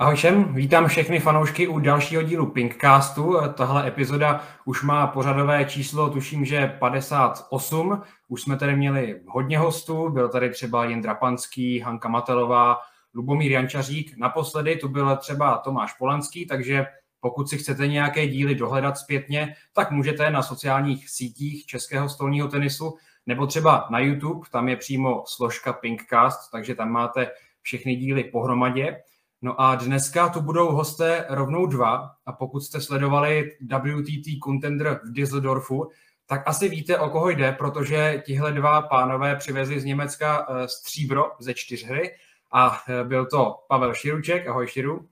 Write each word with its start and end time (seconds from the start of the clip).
Ahoj 0.00 0.16
všem, 0.16 0.54
vítám 0.54 0.88
všechny 0.88 1.20
fanoušky 1.20 1.68
u 1.68 1.78
dalšího 1.78 2.22
dílu 2.22 2.46
Pinkcastu. 2.46 3.36
Tahle 3.54 3.88
epizoda 3.88 4.40
už 4.64 4.82
má 4.82 5.06
pořadové 5.06 5.64
číslo, 5.64 6.10
tuším, 6.10 6.44
že 6.44 6.76
58. 6.78 8.02
Už 8.28 8.42
jsme 8.42 8.56
tady 8.56 8.76
měli 8.76 9.20
hodně 9.26 9.58
hostů, 9.58 10.10
byl 10.10 10.28
tady 10.28 10.50
třeba 10.50 10.84
Jindra 10.84 11.14
Panský, 11.14 11.80
Hanka 11.80 12.08
Matelová, 12.08 12.78
Lubomír 13.14 13.52
Jančařík. 13.52 14.18
Naposledy 14.18 14.76
tu 14.76 14.88
byl 14.88 15.16
třeba 15.16 15.58
Tomáš 15.58 15.92
Polanský, 15.92 16.46
takže 16.46 16.86
pokud 17.20 17.48
si 17.48 17.58
chcete 17.58 17.86
nějaké 17.86 18.26
díly 18.26 18.54
dohledat 18.54 18.98
zpětně, 18.98 19.54
tak 19.72 19.90
můžete 19.90 20.30
na 20.30 20.42
sociálních 20.42 21.10
sítích 21.10 21.66
českého 21.66 22.08
stolního 22.08 22.48
tenisu 22.48 22.96
nebo 23.26 23.46
třeba 23.46 23.88
na 23.90 23.98
YouTube, 23.98 24.48
tam 24.52 24.68
je 24.68 24.76
přímo 24.76 25.24
složka 25.26 25.72
Pinkcast, 25.72 26.50
takže 26.52 26.74
tam 26.74 26.90
máte 26.90 27.30
všechny 27.62 27.96
díly 27.96 28.24
pohromadě. 28.24 28.96
No 29.42 29.60
a 29.60 29.74
dneska 29.74 30.28
tu 30.28 30.40
budou 30.40 30.72
hosté 30.72 31.24
rovnou 31.28 31.66
dva 31.66 32.10
a 32.26 32.32
pokud 32.32 32.60
jste 32.60 32.80
sledovali 32.80 33.56
WTT 33.60 34.44
Contender 34.44 35.00
v 35.04 35.12
Düsseldorfu, 35.12 35.90
tak 36.26 36.42
asi 36.46 36.68
víte, 36.68 36.98
o 36.98 37.10
koho 37.10 37.30
jde, 37.30 37.52
protože 37.52 38.22
tihle 38.26 38.52
dva 38.52 38.82
pánové 38.82 39.36
přivezli 39.36 39.80
z 39.80 39.84
Německa 39.84 40.46
eh, 40.48 40.68
stříbro 40.68 41.24
ze 41.40 41.54
čtyřhry 41.54 42.10
a 42.52 42.78
eh, 42.88 43.04
byl 43.04 43.26
to 43.26 43.56
Pavel 43.68 43.94
Širuček, 43.94 44.48
ahoj 44.48 44.66
Širu. 44.66 45.08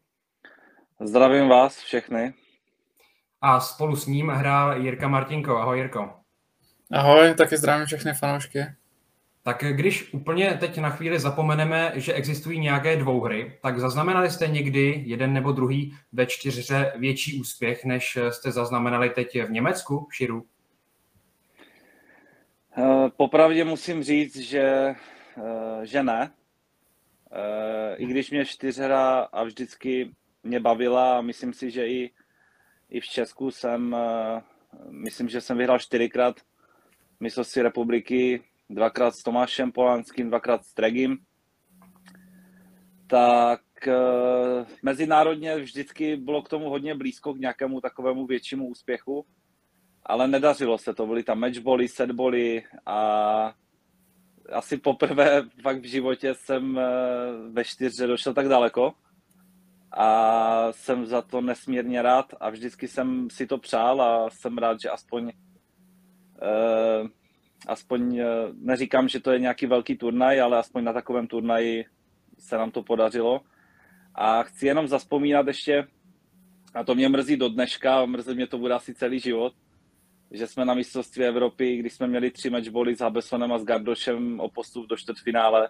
Zdravím 1.00 1.48
vás 1.48 1.78
všechny. 1.78 2.34
A 3.40 3.60
spolu 3.60 3.96
s 3.96 4.06
ním 4.06 4.28
hrál 4.28 4.82
Jirka 4.82 5.08
Martinko, 5.08 5.56
ahoj 5.56 5.78
Jirko. 5.78 6.10
Ahoj, 6.92 7.34
taky 7.34 7.56
zdravím 7.56 7.86
všechny 7.86 8.12
fanoušky. 8.14 8.64
Tak 9.42 9.64
když 9.70 10.14
úplně 10.14 10.56
teď 10.60 10.78
na 10.78 10.90
chvíli 10.90 11.18
zapomeneme, 11.18 11.92
že 11.94 12.12
existují 12.12 12.60
nějaké 12.60 12.96
dvouhry, 12.96 13.58
tak 13.62 13.80
zaznamenali 13.80 14.30
jste 14.30 14.46
někdy 14.48 15.02
jeden 15.06 15.32
nebo 15.32 15.52
druhý 15.52 15.96
ve 16.12 16.26
čtyřře 16.26 16.92
větší 16.96 17.40
úspěch, 17.40 17.84
než 17.84 18.18
jste 18.30 18.52
zaznamenali 18.52 19.10
teď 19.10 19.42
v 19.42 19.50
Německu, 19.50 20.08
Širu? 20.12 20.46
Eh, 22.78 23.10
popravdě 23.16 23.64
musím 23.64 24.02
říct, 24.02 24.36
že, 24.36 24.94
eh, 25.38 25.86
že 25.86 26.02
ne. 26.02 26.30
Eh, 27.32 27.96
I 27.96 28.06
když 28.06 28.30
mě 28.30 28.44
čtyřhra 28.44 29.20
a 29.20 29.44
vždycky 29.44 30.10
mě 30.46 30.60
bavila 30.60 31.18
a 31.18 31.20
myslím 31.20 31.52
si, 31.52 31.70
že 31.70 31.88
i, 31.88 32.10
i 32.90 33.00
v 33.00 33.04
Česku 33.04 33.50
jsem, 33.50 33.96
myslím, 34.90 35.28
že 35.28 35.40
jsem 35.40 35.58
vyhrál 35.58 35.78
čtyřikrát 35.78 36.40
mistrovství 37.20 37.62
republiky 37.62 38.42
dvakrát 38.70 39.14
s 39.14 39.22
Tomášem 39.22 39.72
Polanským, 39.72 40.28
dvakrát 40.28 40.64
s 40.64 40.74
Tregim, 40.74 41.18
tak 43.06 43.60
uh, 43.86 44.66
mezinárodně 44.82 45.56
vždycky 45.56 46.16
bylo 46.16 46.42
k 46.42 46.48
tomu 46.48 46.70
hodně 46.70 46.94
blízko, 46.94 47.34
k 47.34 47.38
nějakému 47.38 47.80
takovému 47.80 48.26
většímu 48.26 48.68
úspěchu, 48.68 49.26
ale 50.02 50.28
nedařilo 50.28 50.78
se 50.78 50.94
to. 50.94 51.06
Byly 51.06 51.22
tam 51.22 51.40
matchboly, 51.40 51.88
setboly 51.88 52.64
a 52.86 53.54
asi 54.52 54.76
poprvé 54.76 55.42
fakt 55.62 55.80
v 55.80 55.84
životě 55.84 56.34
jsem 56.34 56.76
uh, 56.76 56.82
ve 57.52 57.64
čtyřře 57.64 58.06
došel 58.06 58.34
tak 58.34 58.48
daleko 58.48 58.94
a 59.96 60.72
jsem 60.72 61.06
za 61.06 61.22
to 61.22 61.40
nesmírně 61.40 62.02
rád 62.02 62.34
a 62.40 62.50
vždycky 62.50 62.88
jsem 62.88 63.30
si 63.30 63.46
to 63.46 63.58
přál 63.58 64.02
a 64.02 64.30
jsem 64.30 64.58
rád, 64.58 64.80
že 64.80 64.90
aspoň 64.90 65.24
uh, 65.24 67.08
aspoň 67.66 68.18
eh, 68.18 68.26
neříkám, 68.52 69.08
že 69.08 69.20
to 69.20 69.30
je 69.30 69.38
nějaký 69.38 69.66
velký 69.66 69.96
turnaj, 69.96 70.40
ale 70.40 70.58
aspoň 70.58 70.84
na 70.84 70.92
takovém 70.92 71.26
turnaji 71.26 71.84
se 72.38 72.56
nám 72.56 72.70
to 72.70 72.82
podařilo. 72.82 73.40
A 74.14 74.42
chci 74.42 74.66
jenom 74.66 74.88
zaspomínat 74.88 75.46
ještě, 75.46 75.86
a 76.74 76.84
to 76.84 76.94
mě 76.94 77.08
mrzí 77.08 77.36
do 77.36 77.48
dneška, 77.48 78.00
a 78.00 78.06
mrzí 78.06 78.34
mě 78.34 78.46
to 78.46 78.58
bude 78.58 78.74
asi 78.74 78.94
celý 78.94 79.20
život, 79.20 79.52
že 80.30 80.46
jsme 80.46 80.64
na 80.64 80.74
mistrovství 80.74 81.24
Evropy, 81.24 81.76
když 81.76 81.92
jsme 81.92 82.06
měli 82.06 82.30
tři 82.30 82.50
matchboly 82.50 82.96
s 82.96 83.00
Habesonem 83.00 83.52
a 83.52 83.58
s 83.58 83.64
Gardošem 83.64 84.40
o 84.40 84.50
postup 84.50 84.86
do 84.86 84.96
čtvrtfinále, 84.96 85.68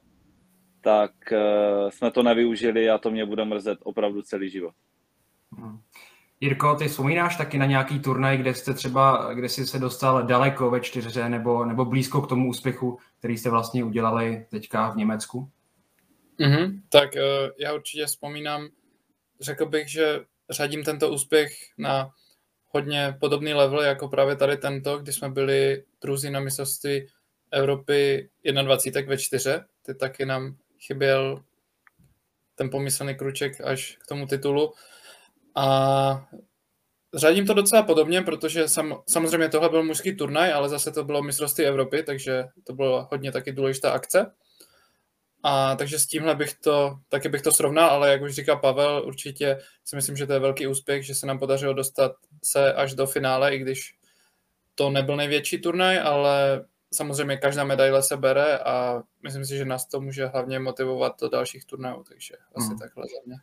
tak 0.86 1.12
uh, 1.32 1.90
jsme 1.90 2.10
to 2.10 2.22
nevyužili 2.22 2.90
a 2.90 2.98
to 2.98 3.10
mě 3.10 3.26
bude 3.26 3.44
mrzet 3.44 3.78
opravdu 3.82 4.22
celý 4.22 4.50
život. 4.50 4.74
Hmm. 5.52 5.80
Jirko, 6.40 6.74
ty 6.74 6.88
vzpomínáš 6.88 7.36
taky 7.36 7.58
na 7.58 7.66
nějaký 7.66 7.98
turnaj, 8.00 8.38
kde 8.38 8.54
jste 8.54 8.74
třeba, 8.74 9.34
kde 9.34 9.48
jsi 9.48 9.66
se 9.66 9.78
dostal 9.78 10.22
daleko 10.26 10.70
ve 10.70 10.80
čtyřře 10.80 11.28
nebo, 11.28 11.64
nebo 11.64 11.84
blízko 11.84 12.20
k 12.20 12.28
tomu 12.28 12.48
úspěchu, 12.48 12.98
který 13.18 13.38
jste 13.38 13.50
vlastně 13.50 13.84
udělali 13.84 14.46
teďka 14.50 14.90
v 14.90 14.96
Německu? 14.96 15.50
Mm-hmm, 16.40 16.80
tak 16.88 17.10
uh, 17.14 17.50
já 17.58 17.74
určitě 17.74 18.06
vzpomínám, 18.06 18.68
řekl 19.40 19.66
bych, 19.66 19.88
že 19.88 20.20
řadím 20.50 20.84
tento 20.84 21.10
úspěch 21.10 21.52
na 21.78 22.10
hodně 22.68 23.16
podobný 23.20 23.54
level 23.54 23.80
jako 23.80 24.08
právě 24.08 24.36
tady 24.36 24.56
tento, 24.56 24.98
kdy 24.98 25.12
jsme 25.12 25.30
byli 25.30 25.84
druzí 26.02 26.30
na 26.30 26.40
mistrovství 26.40 27.06
Evropy 27.50 28.28
21 28.62 29.10
ve 29.10 29.18
čtyře. 29.18 29.64
Ty 29.82 29.94
taky 29.94 30.26
nám 30.26 30.56
chyběl 30.80 31.44
ten 32.54 32.70
pomyslný 32.70 33.14
kruček 33.14 33.60
až 33.60 33.98
k 34.04 34.06
tomu 34.06 34.26
titulu. 34.26 34.72
A 35.56 36.28
řadím 37.14 37.46
to 37.46 37.54
docela 37.54 37.82
podobně, 37.82 38.22
protože 38.22 38.68
sam, 38.68 39.02
samozřejmě 39.08 39.48
tohle 39.48 39.68
byl 39.68 39.82
mužský 39.82 40.16
turnaj, 40.16 40.52
ale 40.52 40.68
zase 40.68 40.92
to 40.92 41.04
bylo 41.04 41.22
mistrovství 41.22 41.64
Evropy, 41.64 42.02
takže 42.02 42.44
to 42.64 42.72
bylo 42.72 43.08
hodně 43.10 43.32
taky 43.32 43.52
důležitá 43.52 43.90
akce. 43.90 44.32
A 45.42 45.76
takže 45.76 45.98
s 45.98 46.06
tímhle 46.06 46.34
bych 46.34 46.54
to, 46.54 46.98
taky 47.08 47.28
bych 47.28 47.42
to 47.42 47.52
srovnal, 47.52 47.90
ale 47.90 48.10
jak 48.10 48.22
už 48.22 48.34
říká 48.34 48.56
Pavel, 48.56 49.02
určitě 49.06 49.58
si 49.84 49.96
myslím, 49.96 50.16
že 50.16 50.26
to 50.26 50.32
je 50.32 50.38
velký 50.38 50.66
úspěch, 50.66 51.06
že 51.06 51.14
se 51.14 51.26
nám 51.26 51.38
podařilo 51.38 51.74
dostat 51.74 52.12
se 52.44 52.72
až 52.72 52.94
do 52.94 53.06
finále, 53.06 53.54
i 53.54 53.58
když 53.58 53.94
to 54.74 54.90
nebyl 54.90 55.16
největší 55.16 55.60
turnaj, 55.60 56.00
ale 56.00 56.64
samozřejmě 56.96 57.36
každá 57.36 57.64
medaile 57.64 58.02
se 58.02 58.16
bere 58.16 58.58
a 58.58 59.02
myslím 59.22 59.44
si, 59.44 59.56
že 59.56 59.64
nás 59.64 59.86
to 59.86 60.00
může 60.00 60.26
hlavně 60.26 60.58
motivovat 60.58 61.20
do 61.20 61.28
dalších 61.28 61.64
turnajů, 61.64 62.04
takže 62.08 62.34
asi 62.56 62.68
hmm. 62.68 62.78
takhle 62.78 63.04
za 63.04 63.20
mě. 63.26 63.36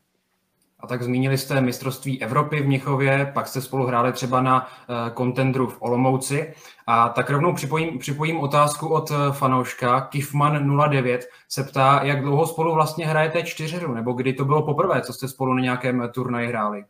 A 0.84 0.88
tak 0.88 1.04
zmínili 1.04 1.38
jste 1.38 1.62
mistrovství 1.62 2.24
Evropy 2.24 2.62
v 2.62 2.68
Měchově, 2.68 3.32
pak 3.34 3.48
jste 3.48 3.62
spolu 3.62 3.86
hráli 3.86 4.14
třeba 4.14 4.42
na 4.42 4.68
kontendru 5.14 5.68
v 5.68 5.82
Olomouci. 5.82 6.54
A 6.88 7.10
tak 7.10 7.30
rovnou 7.30 7.54
připojím, 7.54 8.00
připojím 8.00 8.40
otázku 8.40 8.88
od 8.88 9.12
eh, 9.12 9.16
fanouška. 9.32 10.10
Kifman09 10.12 11.20
se 11.50 11.64
ptá, 11.64 12.00
jak 12.04 12.22
dlouho 12.22 12.48
spolu 12.48 12.74
vlastně 12.74 13.08
hrajete 13.08 13.44
čtyřhru, 13.44 13.94
nebo 13.94 14.14
kdy 14.14 14.34
to 14.34 14.46
bylo 14.46 14.66
poprvé, 14.66 15.02
co 15.02 15.14
jste 15.14 15.28
spolu 15.28 15.54
na 15.54 15.62
nějakém 15.62 16.10
turnaji 16.14 16.48
hráli? 16.48 16.86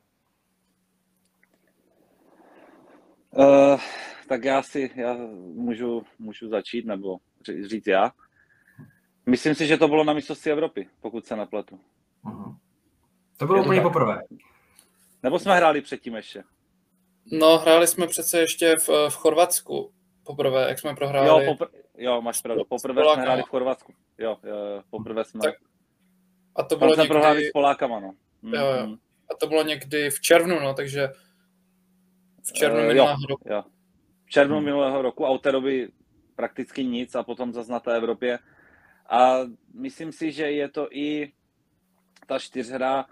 Uh, 3.31 3.79
tak 4.27 4.43
já 4.43 4.63
si 4.63 4.91
já 4.95 5.13
můžu, 5.53 6.03
můžu 6.19 6.49
začít, 6.49 6.85
nebo 6.85 7.17
říct 7.67 7.87
já. 7.87 8.11
Myslím 9.25 9.55
si, 9.55 9.67
že 9.67 9.77
to 9.77 9.87
bylo 9.87 10.03
na 10.03 10.13
mistrovství 10.13 10.51
Evropy, 10.51 10.89
pokud 11.01 11.25
se 11.25 11.35
napletu. 11.35 11.79
Uh-huh. 12.25 12.57
To 13.37 13.45
bylo 13.45 13.63
úplně 13.63 13.81
poprvé. 13.81 14.21
Nebo 15.23 15.39
jsme 15.39 15.55
hráli 15.55 15.81
předtím 15.81 16.15
ještě? 16.15 16.43
No, 17.31 17.57
hráli 17.57 17.87
jsme 17.87 18.07
přece 18.07 18.39
ještě 18.39 18.75
v, 18.75 18.89
v 19.09 19.15
Chorvatsku 19.15 19.93
poprvé, 20.23 20.69
jak 20.69 20.79
jsme 20.79 20.95
prohráli. 20.95 21.27
Jo, 21.27 21.53
popr- 21.53 21.69
jo 21.97 22.21
máš 22.21 22.41
pravdu. 22.41 22.63
Poprvé 22.69 23.03
jsme 23.13 23.21
hráli 23.21 23.41
v 23.41 23.49
Chorvatsku. 23.49 23.93
Jo, 24.17 24.37
jo, 24.43 24.55
jo 24.55 24.81
poprvé 24.89 25.25
jsme. 25.25 25.41
Tak, 25.41 25.55
a 26.55 26.63
to 26.63 26.75
bylo 26.75 26.95
někdy... 26.95 27.07
prohráli 27.07 27.45
s 27.45 27.51
Polákama, 27.51 27.99
no. 27.99 28.13
Mm, 28.41 28.53
jo, 28.53 28.65
jo. 28.65 28.97
A 29.31 29.35
to 29.39 29.47
bylo 29.47 29.63
někdy 29.63 30.09
v 30.09 30.21
červnu, 30.21 30.59
no, 30.59 30.73
takže 30.73 31.09
v 32.43 32.53
červnu 32.53 32.81
uh, 32.81 32.87
minulého 32.87 33.17
jo, 33.21 33.27
roku. 33.29 33.49
Jo. 33.49 33.63
V 34.25 34.29
červnu 34.29 34.55
hmm. 34.55 34.65
minulého 34.65 35.01
roku 35.01 35.25
a 35.25 35.29
od 35.29 35.41
té 35.41 35.51
doby 35.51 35.89
prakticky 36.35 36.83
nic 36.83 37.15
a 37.15 37.23
potom 37.23 37.53
zase 37.53 37.71
na 37.71 37.79
té 37.79 37.95
Evropě. 37.95 38.39
A 39.09 39.37
myslím 39.73 40.11
si, 40.11 40.31
že 40.31 40.51
je 40.51 40.69
to 40.69 40.87
i 40.91 41.31
ta 42.27 42.39
čtyřhra 42.39 43.05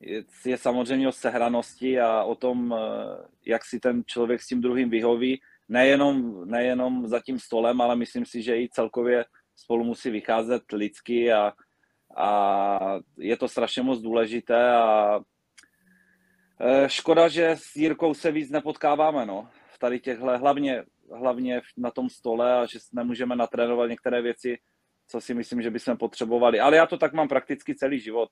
je, 0.00 0.22
je 0.46 0.58
samozřejmě 0.58 1.08
o 1.08 1.12
sehranosti 1.12 2.00
a 2.00 2.22
o 2.22 2.34
tom, 2.34 2.74
eh, 2.74 3.26
jak 3.46 3.64
si 3.64 3.80
ten 3.80 4.02
člověk 4.06 4.42
s 4.42 4.46
tím 4.46 4.60
druhým 4.60 4.90
vyhoví. 4.90 5.40
Nejenom, 5.68 6.48
nejenom 6.50 7.06
za 7.06 7.20
tím 7.20 7.38
stolem, 7.38 7.80
ale 7.80 7.96
myslím 7.96 8.26
si, 8.26 8.42
že 8.42 8.60
i 8.60 8.68
celkově 8.68 9.24
spolu 9.56 9.84
musí 9.84 10.10
vycházet 10.10 10.72
lidsky 10.72 11.32
a, 11.32 11.52
a 12.16 12.98
je 13.18 13.36
to 13.36 13.48
strašně 13.48 13.82
moc 13.82 14.00
důležité 14.00 14.70
a 14.70 15.20
eh, 16.60 16.88
škoda, 16.88 17.28
že 17.28 17.50
s 17.50 17.76
Jirkou 17.76 18.14
se 18.14 18.32
víc 18.32 18.50
nepotkáváme, 18.50 19.26
no. 19.26 19.48
Tady 19.78 20.00
těchhle, 20.00 20.36
hlavně, 20.36 20.84
hlavně 21.12 21.60
na 21.76 21.90
tom 21.90 22.08
stole 22.08 22.58
a 22.58 22.66
že 22.66 22.78
nemůžeme 22.92 23.36
natrénovat 23.36 23.90
některé 23.90 24.22
věci, 24.22 24.58
co 25.06 25.20
si 25.20 25.34
myslím, 25.34 25.62
že 25.62 25.70
bychom 25.70 25.96
potřebovali. 25.96 26.60
Ale 26.60 26.76
já 26.76 26.86
to 26.86 26.98
tak 26.98 27.12
mám 27.12 27.28
prakticky 27.28 27.74
celý 27.74 28.00
život 28.00 28.28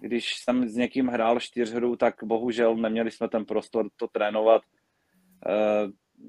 když 0.00 0.34
jsem 0.36 0.68
s 0.68 0.76
někým 0.76 1.08
hrál 1.08 1.40
čtyřhru, 1.40 1.96
tak 1.96 2.14
bohužel 2.24 2.76
neměli 2.76 3.10
jsme 3.10 3.28
ten 3.28 3.44
prostor 3.44 3.88
to 3.96 4.08
trénovat. 4.08 4.62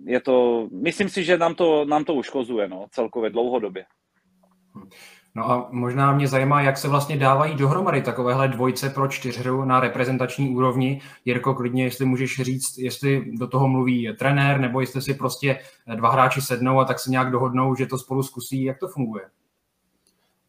je 0.06 0.22
to, 0.22 0.68
myslím 0.72 1.10
si, 1.10 1.24
že 1.24 1.38
nám 1.38 1.56
to, 1.56 1.86
nám 1.86 2.06
to 2.06 2.14
uškozuje, 2.14 2.68
no, 2.68 2.88
celkově 2.92 3.30
dlouhodobě. 3.30 3.86
No 5.36 5.52
a 5.52 5.68
možná 5.72 6.12
mě 6.12 6.28
zajímá, 6.28 6.62
jak 6.62 6.78
se 6.78 6.88
vlastně 6.88 7.18
dávají 7.18 7.56
dohromady 7.56 8.02
takovéhle 8.02 8.48
dvojce 8.48 8.90
pro 8.90 9.08
čtyřhru 9.08 9.66
na 9.66 9.80
reprezentační 9.80 10.56
úrovni. 10.56 11.02
Jirko, 11.26 11.54
klidně, 11.54 11.84
jestli 11.84 12.06
můžeš 12.06 12.42
říct, 12.42 12.78
jestli 12.78 13.26
do 13.32 13.48
toho 13.48 13.68
mluví 13.68 14.16
trenér, 14.20 14.60
nebo 14.60 14.82
jestli 14.82 15.02
si 15.02 15.14
prostě 15.14 15.60
dva 15.96 16.12
hráči 16.12 16.42
sednou 16.42 16.80
a 16.80 16.86
tak 16.86 17.00
se 17.00 17.12
nějak 17.12 17.32
dohodnou, 17.32 17.76
že 17.76 17.86
to 17.86 17.98
spolu 17.98 18.24
zkusí, 18.24 18.64
jak 18.64 18.80
to 18.80 18.88
funguje? 18.88 19.24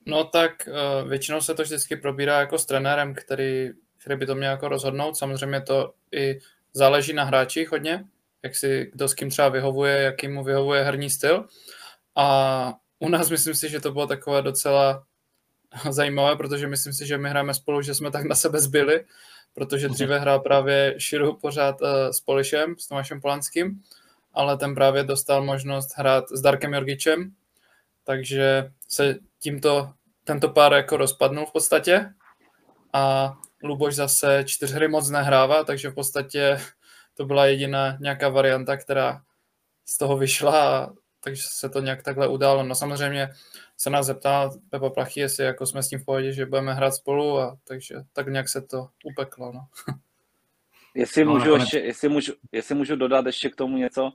No 0.06 0.24
tak 0.24 0.68
eh, 0.68 1.08
většinou 1.08 1.40
se 1.40 1.54
to 1.54 1.62
vždycky 1.62 1.96
probírá 1.96 2.40
jako 2.40 2.58
s 2.58 2.66
trenérem, 2.66 3.14
který, 3.14 3.70
který 3.98 4.18
by 4.18 4.26
to 4.26 4.34
měl 4.34 4.50
jako 4.50 4.68
rozhodnout. 4.68 5.16
Samozřejmě 5.16 5.60
to 5.60 5.92
i 6.12 6.38
záleží 6.72 7.12
na 7.12 7.24
hráčích 7.24 7.70
hodně, 7.70 8.04
jak 8.42 8.56
si 8.56 8.90
kdo 8.92 9.08
s 9.08 9.14
kým 9.14 9.30
třeba 9.30 9.48
vyhovuje, 9.48 10.02
jaký 10.02 10.28
mu 10.28 10.44
vyhovuje 10.44 10.84
herní 10.84 11.10
styl. 11.10 11.46
A 12.16 12.74
u 13.04 13.08
nás 13.08 13.30
myslím 13.30 13.54
si, 13.54 13.68
že 13.68 13.80
to 13.80 13.92
bylo 13.92 14.06
takové 14.06 14.42
docela 14.42 15.04
zajímavé, 15.90 16.36
protože 16.36 16.66
myslím 16.66 16.92
si, 16.92 17.06
že 17.06 17.18
my 17.18 17.30
hrajeme 17.30 17.54
spolu, 17.54 17.82
že 17.82 17.94
jsme 17.94 18.10
tak 18.10 18.24
na 18.24 18.34
sebe 18.34 18.60
zbyli, 18.60 19.04
protože 19.54 19.88
dříve 19.88 20.18
hrál 20.18 20.40
právě 20.40 20.94
Širu 20.98 21.36
pořád 21.36 21.80
uh, 21.80 21.88
s 22.10 22.20
Polišem, 22.20 22.74
s 22.78 22.88
Tomášem 22.88 23.20
Polanským, 23.20 23.82
ale 24.32 24.56
ten 24.56 24.74
právě 24.74 25.04
dostal 25.04 25.44
možnost 25.44 25.92
hrát 25.96 26.24
s 26.30 26.40
Darkem 26.40 26.74
Jorgičem, 26.74 27.32
takže 28.04 28.70
se 28.88 29.16
tímto 29.38 29.92
tento 30.24 30.48
pár 30.48 30.72
jako 30.72 30.96
rozpadnul 30.96 31.46
v 31.46 31.52
podstatě 31.52 32.10
a 32.92 33.34
Luboš 33.62 33.94
zase 33.94 34.44
čtyř 34.46 34.72
hry 34.72 34.88
moc 34.88 35.10
nehrává, 35.10 35.64
takže 35.64 35.90
v 35.90 35.94
podstatě 35.94 36.60
to 37.14 37.24
byla 37.24 37.46
jediná 37.46 37.96
nějaká 38.00 38.28
varianta, 38.28 38.76
která 38.76 39.22
z 39.84 39.98
toho 39.98 40.16
vyšla 40.16 40.68
a 40.68 40.88
takže 41.24 41.42
se 41.46 41.68
to 41.68 41.80
nějak 41.80 42.02
takhle 42.02 42.28
událo. 42.28 42.62
No 42.62 42.74
samozřejmě 42.74 43.28
se 43.76 43.90
nás 43.90 44.06
zeptá 44.06 44.50
Pepa 44.70 44.90
Plachy, 44.90 45.20
jestli 45.20 45.44
jako 45.44 45.66
jsme 45.66 45.82
s 45.82 45.88
tím 45.88 45.98
v 45.98 46.04
pohodě, 46.04 46.32
že 46.32 46.46
budeme 46.46 46.74
hrát 46.74 46.90
spolu 46.90 47.38
a 47.38 47.56
takže 47.68 47.94
tak 48.12 48.28
nějak 48.28 48.48
se 48.48 48.62
to 48.62 48.88
upeklo. 49.04 49.52
No. 49.52 49.60
Jestli, 50.96 51.24
no, 51.24 51.32
můžu 51.32 51.54
ještě, 51.54 51.78
jestli, 51.78 52.08
můžu, 52.08 52.32
jestli 52.52 52.74
můžu 52.74 52.96
dodat 52.96 53.26
ještě 53.26 53.50
k 53.50 53.56
tomu 53.56 53.76
něco, 53.76 54.12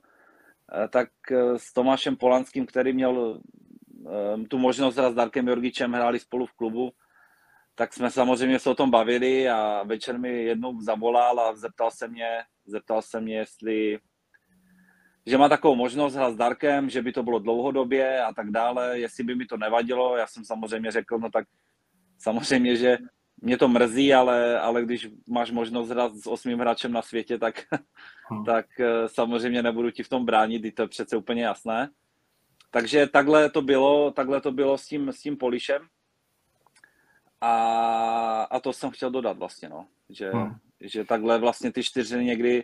eh, 0.74 0.88
tak 0.88 1.10
eh, 1.32 1.60
s 1.60 1.74
Tomášem 1.74 2.16
Polanským, 2.16 2.66
který 2.66 2.94
měl 2.94 3.42
eh, 4.08 4.48
tu 4.48 4.58
možnost 4.58 4.96
hrát 4.96 5.12
s 5.12 5.16
Darkem 5.16 5.48
Jorgičem, 5.48 5.94
hráli 5.94 6.20
spolu 6.20 6.46
v 6.46 6.54
klubu, 6.54 6.92
tak 7.76 7.94
jsme 7.94 8.12
samozřejmě 8.12 8.60
se 8.60 8.70
o 8.70 8.76
tom 8.76 8.92
bavili 8.92 9.50
a 9.50 9.84
večer 9.84 10.20
mi 10.20 10.44
jednou 10.44 10.82
zavolal 10.82 11.40
a 11.40 11.56
zeptal 11.56 11.92
se 11.92 12.08
mě, 12.08 12.30
zeptal 12.66 13.02
se 13.02 13.22
mě, 13.22 13.38
jestli 13.38 14.00
že 15.30 15.38
má 15.38 15.50
takovou 15.50 15.76
možnost 15.76 16.16
hrát 16.16 16.34
s 16.34 16.38
Darkem, 16.38 16.90
že 16.90 17.02
by 17.02 17.12
to 17.12 17.24
bylo 17.24 17.40
dlouhodobě 17.40 18.24
a 18.24 18.34
tak 18.34 18.52
dále, 18.52 19.00
jestli 19.00 19.24
by 19.24 19.36
mi 19.36 19.46
to 19.46 19.58
nevadilo, 19.58 20.18
já 20.18 20.28
jsem 20.28 20.46
samozřejmě 20.46 20.92
řekl, 20.92 21.18
no 21.18 21.30
tak 21.30 21.48
samozřejmě, 22.18 22.76
že 22.76 22.98
mě 23.42 23.58
to 23.58 23.68
mrzí, 23.68 24.14
ale, 24.14 24.60
ale 24.60 24.84
když 24.84 25.08
máš 25.30 25.52
možnost 25.52 25.90
hrát 25.90 26.16
s 26.16 26.28
osmým 26.28 26.60
hráčem 26.60 26.92
na 26.92 27.02
světě, 27.02 27.38
tak, 27.38 27.66
hmm. 28.30 28.46
tak 28.46 28.80
eh, 28.80 29.10
samozřejmě 29.10 29.64
nebudu 29.64 29.92
ti 29.92 30.04
v 30.04 30.10
tom 30.10 30.26
bránit, 30.26 30.76
to 30.76 30.82
je 30.82 30.88
přece 30.88 31.18
úplně 31.18 31.44
jasné. 31.44 31.90
Takže 32.72 33.08
takhle 33.08 33.50
to 33.50 33.62
bylo, 33.62 34.12
takhle 34.12 34.42
to 34.42 34.52
bylo 34.52 34.78
s 34.78 34.86
tím, 34.88 35.10
s 35.10 35.22
tím 35.22 35.38
Polišem. 35.38 35.82
A, 37.42 38.48
a 38.52 38.60
to 38.60 38.74
jsem 38.74 38.90
chtěl 38.90 39.12
dodat 39.12 39.38
vlastně, 39.38 39.70
no. 39.70 39.88
Že, 40.10 40.32
hmm. 40.32 40.56
že 40.82 41.06
takhle 41.06 41.38
vlastně 41.38 41.72
ty 41.72 41.84
čtyři 41.84 42.26
někdy 42.26 42.64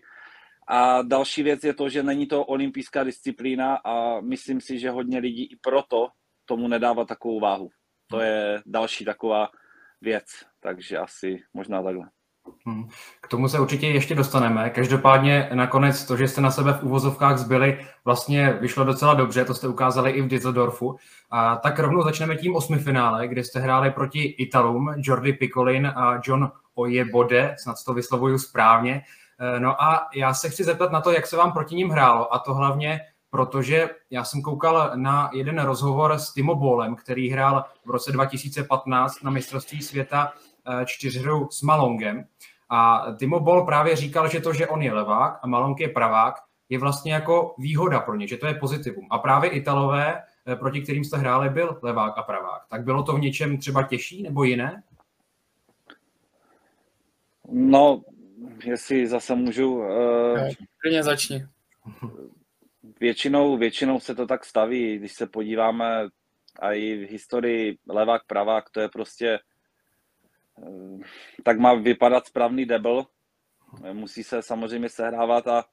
a 0.68 1.02
další 1.02 1.44
věc 1.44 1.64
je 1.64 1.74
to, 1.74 1.90
že 1.90 2.04
není 2.04 2.28
to 2.28 2.46
olympijská 2.46 3.04
disciplína 3.04 3.76
a 3.76 4.22
myslím 4.22 4.62
si, 4.62 4.80
že 4.80 4.90
hodně 4.90 5.20
lidí 5.20 5.44
i 5.44 5.56
proto 5.56 6.08
tomu 6.46 6.68
nedává 6.68 7.06
takovou 7.06 7.40
váhu. 7.40 7.70
To 8.08 8.20
je 8.20 8.62
další 8.66 9.06
taková 9.06 9.50
věc, 10.02 10.26
takže 10.60 10.98
asi 10.98 11.44
možná 11.54 11.84
takhle. 11.84 12.10
Hmm. 12.66 12.88
K 13.22 13.28
tomu 13.28 13.50
se 13.50 13.60
určitě 13.60 13.88
ještě 13.88 14.16
dostaneme. 14.16 14.70
Každopádně 14.70 15.50
nakonec 15.54 16.06
to, 16.06 16.18
že 16.18 16.28
jste 16.28 16.42
na 16.42 16.52
sebe 16.52 16.74
v 16.74 16.84
úvozovkách 16.84 17.38
zbyli, 17.38 17.86
vlastně 18.06 18.54
vyšlo 18.62 18.84
docela 18.84 19.14
dobře, 19.14 19.46
to 19.46 19.54
jste 19.54 19.68
ukázali 19.68 20.12
i 20.12 20.22
v 20.22 20.28
Düsseldorfu. 20.28 20.96
A 21.32 21.56
tak 21.56 21.80
rovnou 21.80 22.04
začneme 22.04 22.36
tím 22.36 22.56
osmifinále, 22.56 23.28
kde 23.28 23.44
jste 23.44 23.60
hráli 23.60 23.92
proti 23.92 24.24
Italům, 24.24 24.94
Jordi 24.98 25.34
Picolin 25.34 25.88
a 25.88 26.22
John 26.24 26.52
Ojebode, 26.76 27.56
snad 27.60 27.76
to 27.86 27.94
vyslovuju 27.94 28.40
správně. 28.40 29.02
Eh, 29.40 29.60
no 29.60 29.84
a 29.84 30.08
já 30.16 30.34
se 30.34 30.50
chci 30.50 30.64
zeptat 30.64 30.92
na 30.92 31.02
to, 31.02 31.12
jak 31.12 31.28
se 31.28 31.38
vám 31.38 31.52
proti 31.52 31.76
ním 31.76 31.90
hrálo 31.90 32.34
a 32.34 32.40
to 32.40 32.54
hlavně 32.54 33.02
protože 33.36 33.90
já 34.10 34.24
jsem 34.24 34.42
koukal 34.42 34.92
na 34.96 35.30
jeden 35.34 35.60
rozhovor 35.60 36.14
s 36.14 36.34
Timo 36.34 36.56
Bolem, 36.56 36.96
který 36.96 37.30
hrál 37.30 37.66
v 37.86 37.90
roce 37.90 38.12
2015 38.12 39.24
na 39.24 39.32
mistrovství 39.32 39.82
světa 39.82 40.34
eh, 40.68 40.86
čtyřhru 40.86 41.48
s 41.52 41.62
Malongem. 41.62 42.26
A 42.70 43.06
Timo 43.20 43.40
Bol 43.40 43.66
právě 43.66 43.96
říkal, 43.96 44.30
že 44.30 44.42
to, 44.42 44.54
že 44.54 44.68
on 44.68 44.82
je 44.82 44.94
levák 44.94 45.40
a 45.42 45.48
Malong 45.48 45.80
je 45.80 45.90
pravák, 45.90 46.36
je 46.70 46.80
vlastně 46.80 47.14
jako 47.14 47.56
výhoda 47.58 48.00
pro 48.00 48.16
ně, 48.16 48.28
že 48.28 48.38
to 48.38 48.48
je 48.48 48.54
pozitivum. 48.54 49.08
A 49.10 49.18
právě 49.18 49.50
Italové, 49.50 50.22
eh, 50.48 50.56
proti 50.56 50.82
kterým 50.82 51.04
jste 51.04 51.18
hráli, 51.18 51.50
byl 51.50 51.80
levák 51.82 52.18
a 52.18 52.24
pravák. 52.24 52.62
Tak 52.70 52.84
bylo 52.84 53.04
to 53.04 53.14
v 53.14 53.20
něčem 53.20 53.58
třeba 53.58 53.84
těžší 53.84 54.24
nebo 54.24 54.44
jiné? 54.44 54.84
No, 57.52 58.02
jestli 58.64 59.08
zase 59.08 59.36
můžu... 59.36 59.76
Uh, 59.76 60.50
Klidně 60.78 61.04
začni. 61.04 61.46
Většinou, 63.00 63.58
většinou 63.58 64.00
se 64.00 64.16
to 64.16 64.28
tak 64.28 64.46
staví, 64.46 64.98
když 64.98 65.14
se 65.14 65.28
podíváme 65.28 66.08
a 66.60 66.72
i 66.72 67.06
v 67.06 67.10
historii 67.10 67.78
levák, 67.90 68.26
pravák, 68.28 68.70
to 68.70 68.80
je 68.80 68.90
prostě 68.90 69.40
uh, 70.56 71.02
tak 71.44 71.60
má 71.60 71.74
vypadat 71.74 72.28
správný 72.28 72.66
debl. 72.66 73.06
Musí 73.94 74.24
se 74.24 74.42
samozřejmě 74.42 74.90
sehrávat 74.90 75.48
a 75.48 75.66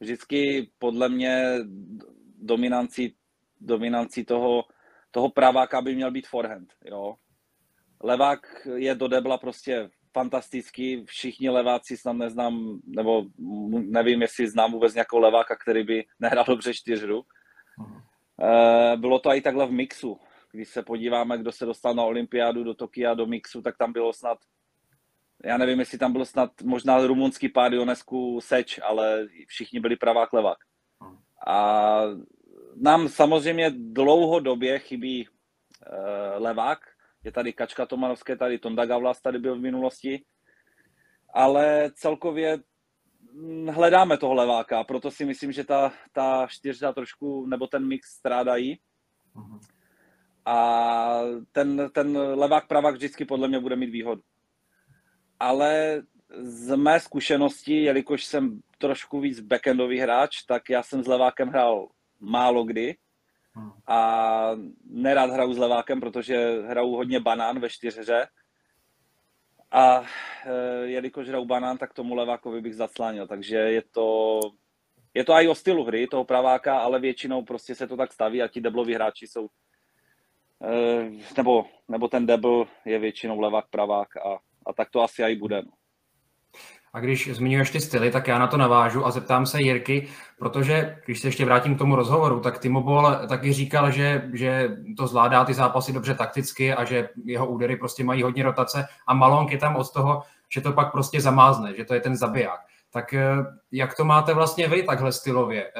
vždycky 0.00 0.70
podle 0.78 1.08
mě 1.08 1.58
dominancí, 2.38 3.16
dominancí 3.60 4.24
toho, 4.24 4.64
toho 5.10 5.30
praváka 5.30 5.82
by 5.82 5.94
měl 5.94 6.10
být 6.10 6.28
forehand. 6.28 6.74
Jo. 6.84 7.16
Levák 8.02 8.66
je 8.74 8.94
do 8.94 9.08
debla 9.08 9.38
prostě 9.38 9.90
fantastický, 10.16 11.04
všichni 11.04 11.50
leváci 11.50 11.96
snad 11.96 12.12
neznám, 12.12 12.80
nebo 12.86 13.24
nevím, 13.68 14.22
jestli 14.22 14.48
znám 14.48 14.72
vůbec 14.72 14.94
nějakou 14.94 15.18
leváka, 15.18 15.56
který 15.56 15.84
by 15.84 16.04
nehrál 16.20 16.44
dobře 16.48 16.74
čtyřhru. 16.74 17.20
Uh-huh. 17.20 18.96
Bylo 18.96 19.18
to 19.18 19.34
i 19.34 19.40
takhle 19.40 19.66
v 19.66 19.72
mixu. 19.72 20.20
Když 20.52 20.68
se 20.68 20.82
podíváme, 20.82 21.38
kdo 21.38 21.52
se 21.52 21.66
dostal 21.66 21.94
na 21.94 22.02
olympiádu 22.02 22.64
do 22.64 22.74
Tokia, 22.74 23.14
do 23.14 23.26
mixu, 23.26 23.62
tak 23.62 23.76
tam 23.76 23.92
bylo 23.92 24.12
snad, 24.12 24.38
já 25.44 25.56
nevím, 25.58 25.80
jestli 25.80 25.98
tam 25.98 26.12
byl 26.12 26.24
snad 26.24 26.50
možná 26.64 27.06
rumunský 27.06 27.48
pár 27.48 27.74
Ionesku 27.74 28.40
Seč, 28.40 28.80
ale 28.82 29.28
všichni 29.46 29.80
byli 29.80 29.96
pravák 29.96 30.32
levák. 30.32 30.58
A 31.46 32.00
nám 32.76 33.08
samozřejmě 33.08 33.70
dlouhodobě 33.70 34.78
chybí 34.78 35.28
uh, 35.28 36.42
levák, 36.42 36.95
je 37.26 37.32
tady 37.32 37.52
Kačka 37.52 37.86
Tomanovské, 37.86 38.36
tady 38.36 38.58
Tonda 38.58 38.86
Gavlas 38.86 39.20
tady 39.22 39.38
byl 39.38 39.56
v 39.56 39.60
minulosti, 39.60 40.24
ale 41.34 41.90
celkově 41.94 42.58
hm, 43.32 43.66
hledáme 43.66 44.18
toho 44.18 44.34
leváka, 44.34 44.84
proto 44.84 45.10
si 45.10 45.24
myslím, 45.24 45.52
že 45.52 45.64
ta, 45.64 45.92
ta 46.12 46.46
čtyřka 46.50 46.92
trošku, 46.92 47.46
nebo 47.46 47.66
ten 47.66 47.86
mix 47.86 48.08
strádají. 48.08 48.78
A 50.46 51.20
ten, 51.52 51.90
ten 51.92 52.18
levák 52.18 52.68
pravák 52.68 52.94
vždycky 52.94 53.24
podle 53.24 53.48
mě 53.48 53.60
bude 53.60 53.76
mít 53.76 53.90
výhodu. 53.90 54.22
Ale 55.40 56.02
z 56.40 56.76
mé 56.76 57.00
zkušenosti, 57.00 57.82
jelikož 57.82 58.24
jsem 58.24 58.60
trošku 58.78 59.20
víc 59.20 59.40
backendový 59.40 59.98
hráč, 59.98 60.42
tak 60.42 60.70
já 60.70 60.82
jsem 60.82 61.02
s 61.02 61.06
levákem 61.06 61.48
hrál 61.48 61.88
málo 62.20 62.64
kdy 62.64 62.96
a 63.86 64.50
nerad 64.90 65.30
hraju 65.30 65.54
s 65.54 65.58
levákem, 65.58 66.00
protože 66.00 66.62
hraju 66.62 66.90
hodně 66.90 67.20
banán 67.20 67.60
ve 67.60 67.70
čtyřhře. 67.70 68.28
A 69.70 70.02
e, 70.44 70.86
jelikož 70.86 71.28
hraju 71.28 71.44
banán, 71.44 71.78
tak 71.78 71.94
tomu 71.94 72.14
levákovi 72.14 72.60
bych 72.60 72.74
zaclánil. 72.74 73.26
Takže 73.26 73.56
je 73.56 73.82
to, 73.82 74.40
je 75.14 75.24
to 75.24 75.32
i 75.32 75.48
o 75.48 75.54
stylu 75.54 75.84
hry 75.84 76.06
toho 76.06 76.24
praváka, 76.24 76.78
ale 76.78 77.00
většinou 77.00 77.42
prostě 77.42 77.74
se 77.74 77.86
to 77.86 77.96
tak 77.96 78.12
staví 78.12 78.42
a 78.42 78.48
ti 78.48 78.60
debloví 78.60 78.94
hráči 78.94 79.26
jsou 79.26 79.48
e, 80.62 81.10
nebo, 81.36 81.66
nebo 81.88 82.08
ten 82.08 82.26
debl 82.26 82.68
je 82.84 82.98
většinou 82.98 83.40
levák, 83.40 83.68
pravák 83.70 84.16
a, 84.16 84.38
a 84.66 84.72
tak 84.72 84.90
to 84.90 85.02
asi 85.02 85.22
i 85.22 85.36
bude. 85.36 85.62
No. 85.62 85.72
A 86.92 87.00
když 87.00 87.36
zmiňuješ 87.36 87.70
ty 87.70 87.80
styly, 87.80 88.10
tak 88.10 88.28
já 88.28 88.38
na 88.38 88.46
to 88.46 88.56
navážu 88.56 89.06
a 89.06 89.10
zeptám 89.10 89.46
se 89.46 89.62
Jirky, 89.62 90.08
protože 90.38 90.98
když 91.04 91.20
se 91.20 91.28
ještě 91.28 91.44
vrátím 91.44 91.74
k 91.74 91.78
tomu 91.78 91.96
rozhovoru, 91.96 92.40
tak 92.40 92.58
Timo 92.58 92.82
Bol 92.82 93.16
taky 93.28 93.52
říkal, 93.52 93.90
že, 93.90 94.30
že 94.32 94.76
to 94.96 95.06
zvládá 95.06 95.44
ty 95.44 95.54
zápasy 95.54 95.92
dobře 95.92 96.14
takticky 96.14 96.74
a 96.74 96.84
že 96.84 97.08
jeho 97.24 97.46
údery 97.46 97.76
prostě 97.76 98.04
mají 98.04 98.22
hodně 98.22 98.42
rotace 98.42 98.86
a 99.06 99.14
Malonk 99.14 99.52
je 99.52 99.58
tam 99.58 99.76
od 99.76 99.92
toho, 99.92 100.22
že 100.48 100.60
to 100.60 100.72
pak 100.72 100.92
prostě 100.92 101.20
zamázne, 101.20 101.76
že 101.76 101.84
to 101.84 101.94
je 101.94 102.00
ten 102.00 102.16
zabiják. 102.16 102.60
Tak 102.90 103.14
jak 103.72 103.96
to 103.96 104.04
máte 104.04 104.34
vlastně 104.34 104.68
vy 104.68 104.82
takhle 104.82 105.12
stylově 105.12 105.72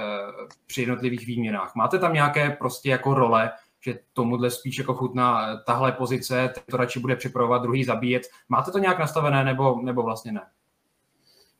při 0.66 0.82
jednotlivých 0.82 1.26
výměnách? 1.26 1.74
Máte 1.74 1.98
tam 1.98 2.12
nějaké 2.12 2.50
prostě 2.50 2.90
jako 2.90 3.14
role, 3.14 3.50
že 3.80 3.98
tomuhle 4.12 4.50
spíš 4.50 4.78
jako 4.78 4.94
chutná 4.94 5.56
tahle 5.56 5.92
pozice, 5.92 6.52
to 6.70 6.76
radši 6.76 7.00
bude 7.00 7.16
připravovat, 7.16 7.62
druhý 7.62 7.84
zabíjet. 7.84 8.22
Máte 8.48 8.70
to 8.70 8.78
nějak 8.78 8.98
nastavené 8.98 9.44
nebo, 9.44 9.80
nebo 9.82 10.02
vlastně 10.02 10.32
ne? 10.32 10.42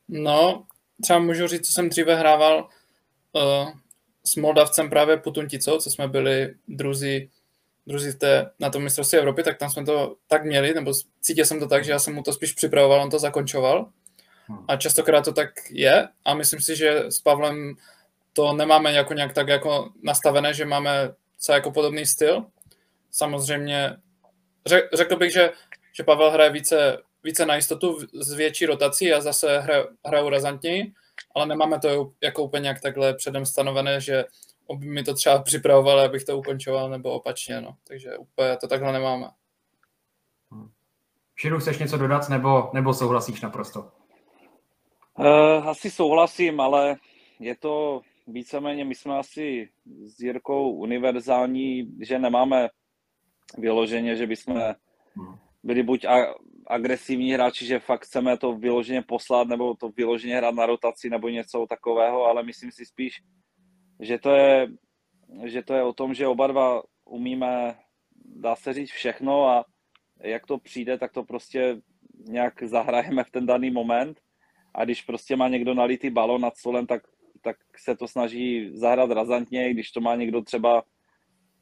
No, 0.07 0.65
třeba 1.01 1.19
můžu 1.19 1.47
říct, 1.47 1.67
co 1.67 1.73
jsem 1.73 1.89
dříve 1.89 2.15
hrával 2.15 2.69
uh, 3.31 3.69
s 4.23 4.35
Moldavcem 4.35 4.89
právě 4.89 5.17
Putunticou, 5.17 5.77
co 5.77 5.89
jsme 5.89 6.07
byli 6.07 6.53
druzí, 6.67 7.29
druzí 7.87 8.11
v 8.11 8.15
té, 8.15 8.51
na 8.59 8.69
tom 8.69 8.83
mistrovství 8.83 9.17
Evropy, 9.17 9.43
tak 9.43 9.57
tam 9.57 9.69
jsme 9.69 9.85
to 9.85 10.15
tak 10.27 10.45
měli, 10.45 10.73
nebo 10.73 10.93
cítil 11.21 11.45
jsem 11.45 11.59
to 11.59 11.67
tak, 11.67 11.85
že 11.85 11.91
já 11.91 11.99
jsem 11.99 12.15
mu 12.15 12.23
to 12.23 12.33
spíš 12.33 12.53
připravoval, 12.53 13.01
on 13.01 13.09
to 13.09 13.19
zakončoval. 13.19 13.89
Hmm. 14.47 14.65
A 14.67 14.75
častokrát 14.75 15.25
to 15.25 15.33
tak 15.33 15.49
je 15.69 16.07
a 16.25 16.33
myslím 16.33 16.61
si, 16.61 16.75
že 16.75 17.03
s 17.09 17.21
Pavlem 17.21 17.75
to 18.33 18.53
nemáme 18.53 18.93
jako 18.93 19.13
nějak 19.13 19.33
tak 19.33 19.47
jako 19.47 19.89
nastavené, 20.03 20.53
že 20.53 20.65
máme 20.65 21.13
co 21.39 21.51
jako 21.51 21.71
podobný 21.71 22.05
styl. 22.05 22.45
Samozřejmě 23.11 23.97
řekl 24.93 25.15
bych, 25.15 25.31
že, 25.33 25.51
že 25.93 26.03
Pavel 26.03 26.31
hraje 26.31 26.51
více, 26.51 26.97
více 27.23 27.45
na 27.45 27.55
jistotu 27.55 27.97
s 28.13 28.33
větší 28.33 28.65
rotací 28.65 29.13
a 29.13 29.21
zase 29.21 29.59
hra, 29.59 29.85
hraju 30.05 30.29
razantněji, 30.29 30.93
ale 31.35 31.45
nemáme 31.45 31.79
to 31.79 32.11
jako 32.23 32.43
úplně 32.43 32.67
jak 32.67 32.81
takhle 32.81 33.13
předem 33.13 33.45
stanovené, 33.45 34.01
že 34.01 34.25
by 34.75 34.85
mi 34.85 35.03
to 35.03 35.13
třeba 35.13 35.41
připravovali, 35.41 36.05
abych 36.05 36.23
to 36.23 36.37
ukončoval, 36.37 36.89
nebo 36.89 37.11
opačně, 37.11 37.61
no. 37.61 37.77
Takže 37.87 38.17
úplně 38.17 38.57
to 38.57 38.67
takhle 38.67 38.93
nemáme. 38.93 39.29
Hmm. 40.51 40.69
Širu, 41.35 41.59
chceš 41.59 41.79
něco 41.79 41.97
dodat, 41.97 42.29
nebo, 42.29 42.69
nebo 42.73 42.93
souhlasíš 42.93 43.41
naprosto? 43.41 43.91
Uh, 45.19 45.67
asi 45.67 45.91
souhlasím, 45.91 46.59
ale 46.59 46.95
je 47.39 47.55
to 47.55 48.01
víceméně, 48.27 48.85
my 48.85 48.95
jsme 48.95 49.17
asi 49.17 49.69
s 50.05 50.19
Jirkou 50.19 50.71
univerzální, 50.71 51.95
že 52.01 52.19
nemáme 52.19 52.69
vyloženě, 53.57 54.15
že 54.15 54.27
bychom 54.27 54.61
hmm. 55.15 55.37
byli 55.63 55.83
buď 55.83 56.05
agresivní 56.67 57.31
hráči, 57.31 57.65
že 57.65 57.79
fakt 57.79 58.03
chceme 58.03 58.37
to 58.37 58.53
vyloženě 58.53 59.01
poslat, 59.01 59.47
nebo 59.47 59.75
to 59.75 59.89
vyloženě 59.89 60.37
hrát 60.37 60.55
na 60.55 60.65
rotaci, 60.65 61.09
nebo 61.09 61.29
něco 61.29 61.65
takového, 61.69 62.25
ale 62.25 62.43
myslím 62.43 62.71
si 62.71 62.85
spíš, 62.85 63.21
že 63.99 64.17
to 64.17 64.31
je, 64.31 64.67
že 65.45 65.63
to 65.63 65.73
je 65.73 65.83
o 65.83 65.93
tom, 65.93 66.13
že 66.13 66.27
oba 66.27 66.47
dva 66.47 66.83
umíme, 67.05 67.75
dá 68.25 68.55
se 68.55 68.73
říct, 68.73 68.91
všechno 68.91 69.47
a 69.47 69.65
jak 70.19 70.45
to 70.45 70.57
přijde, 70.57 70.97
tak 70.97 71.11
to 71.11 71.23
prostě 71.23 71.81
nějak 72.25 72.63
zahrajeme 72.63 73.23
v 73.23 73.31
ten 73.31 73.45
daný 73.45 73.71
moment. 73.71 74.19
A 74.75 74.85
když 74.85 75.01
prostě 75.01 75.35
má 75.35 75.47
někdo 75.47 75.73
nalitý 75.73 76.09
balon 76.09 76.41
nad 76.41 76.57
stolem, 76.57 76.87
tak, 76.87 77.01
tak 77.41 77.57
se 77.77 77.95
to 77.95 78.07
snaží 78.07 78.69
zahrát 78.73 79.11
razantně, 79.11 79.73
když 79.73 79.91
to 79.91 80.01
má 80.01 80.15
někdo 80.15 80.41
třeba 80.41 80.83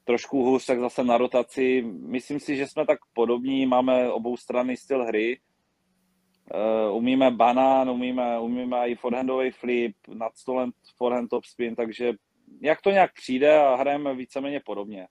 trošku 0.06 0.44
hůř, 0.44 0.66
tak 0.66 0.80
zase 0.80 1.04
na 1.04 1.18
rotaci. 1.18 1.82
Myslím 2.08 2.40
si, 2.40 2.56
že 2.56 2.68
jsme 2.68 2.86
tak 2.86 3.00
podobní, 3.14 3.66
máme 3.66 4.12
obou 4.12 4.38
strany 4.38 4.78
styl 4.78 5.06
hry. 5.06 5.40
Uh, 6.90 6.98
umíme 6.98 7.32
banán, 7.32 7.90
umíme, 7.90 8.40
umíme 8.40 8.88
i 8.88 8.96
forehandový 8.96 9.52
flip, 9.52 9.96
nad 10.14 10.38
stolem 10.38 10.72
forehand 10.98 11.30
top 11.30 11.46
spin, 11.46 11.76
takže 11.76 12.14
jak 12.62 12.82
to 12.82 12.92
nějak 12.92 13.14
přijde 13.14 13.60
a 13.60 13.76
hrajeme 13.76 14.16
víceméně 14.16 14.62
podobně. 14.66 15.08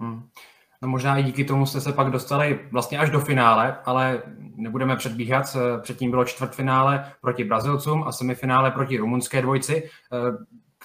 Hmm. 0.00 0.28
No 0.82 0.88
možná 0.88 1.18
i 1.18 1.22
díky 1.22 1.44
tomu 1.44 1.66
jste 1.66 1.80
se 1.80 1.92
pak 1.92 2.10
dostali 2.10 2.68
vlastně 2.72 2.98
až 2.98 3.10
do 3.10 3.20
finále, 3.20 3.78
ale 3.84 4.22
nebudeme 4.56 4.96
předbíhat. 4.96 5.56
Předtím 5.82 6.10
bylo 6.10 6.24
čtvrtfinále 6.24 7.12
proti 7.20 7.44
Brazilcům 7.44 8.04
a 8.04 8.12
semifinále 8.12 8.70
proti 8.70 8.96
rumunské 8.96 9.42
dvojci. 9.42 9.90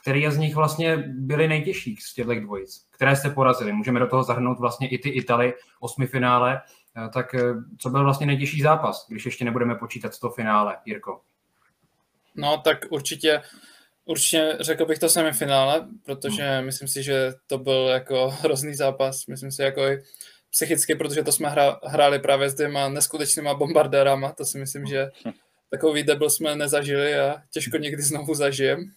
Který 0.02 0.32
z 0.32 0.38
nich 0.38 0.56
vlastně 0.56 0.98
byly 1.08 1.48
nejtěžší 1.48 1.96
z 1.96 2.14
těchto 2.14 2.36
dvojic, 2.36 2.88
které 2.92 3.16
jste 3.16 3.30
porazili. 3.30 3.74
Můžeme 3.74 4.00
do 4.00 4.08
toho 4.08 4.24
zahrnout 4.24 4.60
vlastně 4.60 4.90
i 4.90 4.98
ty 4.98 5.10
Italy, 5.10 5.54
osmi 5.80 6.08
finále. 6.08 6.62
Eh, 6.98 7.10
tak 7.14 7.36
eh, 7.36 7.42
co 7.78 7.90
byl 7.90 8.04
vlastně 8.04 8.26
nejtěžší 8.26 8.62
zápas, 8.62 9.06
když 9.10 9.26
ještě 9.26 9.46
nebudeme 9.46 9.76
počítat 9.76 10.20
to 10.20 10.30
finále, 10.30 10.78
Jirko? 10.86 11.22
No 12.36 12.58
tak 12.58 12.78
určitě, 12.90 13.42
určitě 14.06 14.58
řekl 14.60 14.86
bych 14.86 15.00
to 15.00 15.10
semifinále, 15.10 15.88
protože 16.06 16.44
hmm. 16.44 16.66
myslím 16.66 16.88
si, 16.88 17.04
že 17.04 17.34
to 17.48 17.58
byl 17.58 17.88
jako 17.88 18.30
hrozný 18.42 18.76
zápas. 18.76 19.28
Myslím 19.28 19.52
si 19.52 19.62
jako 19.62 19.82
i 19.88 20.02
psychicky, 20.52 20.96
protože 20.96 21.24
to 21.24 21.32
jsme 21.32 21.50
hra, 21.50 21.80
hráli 21.84 22.20
právě 22.20 22.50
s 22.50 22.54
dvěma 22.54 22.90
neskutečnýma 22.90 23.54
bombardérama, 23.54 24.32
to 24.32 24.46
si 24.46 24.58
myslím, 24.58 24.86
že 24.86 25.12
takový 25.70 26.04
debl 26.04 26.30
jsme 26.30 26.56
nezažili 26.56 27.20
a 27.20 27.42
těžko 27.52 27.78
někdy 27.78 28.02
znovu 28.02 28.36
zažijem. 28.36 28.92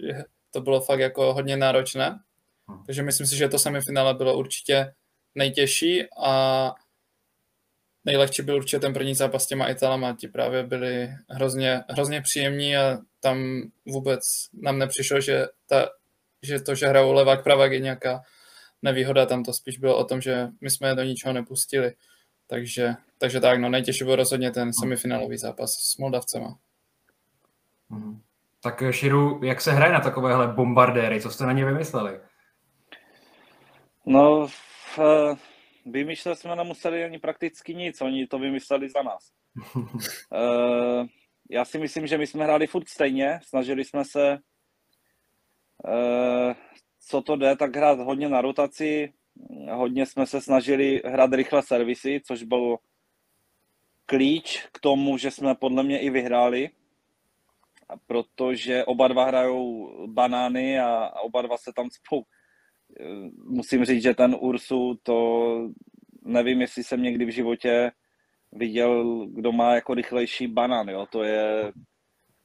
Že 0.00 0.24
to 0.56 0.60
bylo 0.60 0.80
fakt 0.80 1.00
jako 1.00 1.34
hodně 1.34 1.56
náročné. 1.56 2.18
Hm. 2.70 2.82
Takže 2.86 3.02
myslím 3.02 3.26
si, 3.26 3.36
že 3.36 3.48
to 3.48 3.58
semifinále 3.58 4.14
bylo 4.14 4.38
určitě 4.38 4.92
nejtěžší 5.34 6.04
a 6.24 6.72
nejlehčí 8.04 8.42
byl 8.42 8.56
určitě 8.56 8.80
ten 8.80 8.92
první 8.92 9.14
zápas 9.14 9.44
s 9.44 9.46
těma 9.46 9.68
Italama. 9.68 10.16
Ti 10.16 10.28
právě 10.28 10.62
byli 10.62 11.08
hrozně, 11.28 11.84
hrozně 11.88 12.22
příjemní 12.22 12.76
a 12.76 12.98
tam 13.20 13.62
vůbec 13.86 14.20
nám 14.52 14.78
nepřišlo, 14.78 15.20
že, 15.20 15.46
ta, 15.66 15.88
že 16.42 16.60
to, 16.60 16.74
že 16.74 16.86
hrajou 16.86 17.12
levák, 17.12 17.44
pravák 17.44 17.72
je 17.72 17.80
nějaká 17.80 18.22
nevýhoda. 18.82 19.26
Tam 19.26 19.44
to 19.44 19.52
spíš 19.52 19.78
bylo 19.78 19.98
o 19.98 20.04
tom, 20.04 20.20
že 20.20 20.48
my 20.60 20.70
jsme 20.70 20.88
je 20.88 20.94
do 20.94 21.02
ničeho 21.02 21.32
nepustili. 21.32 21.92
Takže, 22.46 22.94
takže 23.18 23.40
tak, 23.40 23.60
no 23.60 23.68
nejtěžší 23.68 24.04
byl 24.04 24.16
rozhodně 24.16 24.50
ten 24.50 24.72
semifinálový 24.72 25.38
zápas 25.38 25.72
s 25.72 25.96
Moldavcema. 25.96 26.58
Mm. 27.88 28.25
Tak 28.66 28.82
Širu, 28.90 29.40
jak 29.44 29.60
se 29.60 29.72
hraje 29.72 29.92
na 29.92 30.00
takovéhle 30.00 30.48
bombardéry? 30.48 31.20
Co 31.20 31.30
jste 31.30 31.46
na 31.46 31.52
ně 31.52 31.64
vymysleli? 31.64 32.20
No, 34.06 34.46
v, 34.96 34.98
vymýšlet 35.86 36.38
jsme 36.38 36.56
nemuseli 36.56 37.04
ani 37.04 37.18
prakticky 37.18 37.74
nic, 37.74 38.00
oni 38.00 38.26
to 38.26 38.38
vymysleli 38.38 38.88
za 38.88 39.02
nás. 39.02 39.32
uh, 39.74 41.06
já 41.50 41.64
si 41.64 41.78
myslím, 41.78 42.06
že 42.06 42.18
my 42.18 42.26
jsme 42.26 42.44
hráli 42.44 42.66
furt 42.66 42.88
stejně, 42.88 43.40
snažili 43.42 43.84
jsme 43.84 44.04
se, 44.04 44.38
co 47.08 47.22
to 47.22 47.36
jde, 47.36 47.56
tak 47.56 47.76
hrát 47.76 47.98
hodně 47.98 48.28
na 48.28 48.40
rotaci, 48.40 49.12
hodně 49.72 50.06
jsme 50.06 50.26
se 50.26 50.40
snažili 50.40 51.02
hrát 51.04 51.32
rychle 51.32 51.62
servisy, 51.62 52.20
což 52.24 52.42
byl 52.42 52.76
klíč 54.06 54.66
k 54.72 54.80
tomu, 54.80 55.18
že 55.18 55.30
jsme 55.30 55.54
podle 55.54 55.82
mě 55.82 56.00
i 56.00 56.10
vyhráli, 56.10 56.70
protože 58.06 58.84
oba 58.84 59.08
dva 59.08 59.24
hrajou 59.24 59.90
banány 60.06 60.80
a, 60.80 61.10
oba 61.20 61.42
dva 61.42 61.56
se 61.56 61.72
tam 61.76 61.88
spou. 61.90 62.22
Musím 63.44 63.84
říct, 63.84 64.02
že 64.02 64.14
ten 64.14 64.36
Ursu, 64.40 64.98
to 65.02 65.58
nevím, 66.22 66.60
jestli 66.60 66.84
jsem 66.84 67.02
někdy 67.02 67.24
v 67.24 67.34
životě 67.34 67.90
viděl, 68.52 69.26
kdo 69.26 69.52
má 69.52 69.74
jako 69.74 69.94
rychlejší 69.94 70.46
banán, 70.46 70.88
jo, 70.88 71.06
to 71.10 71.22
je, 71.22 71.72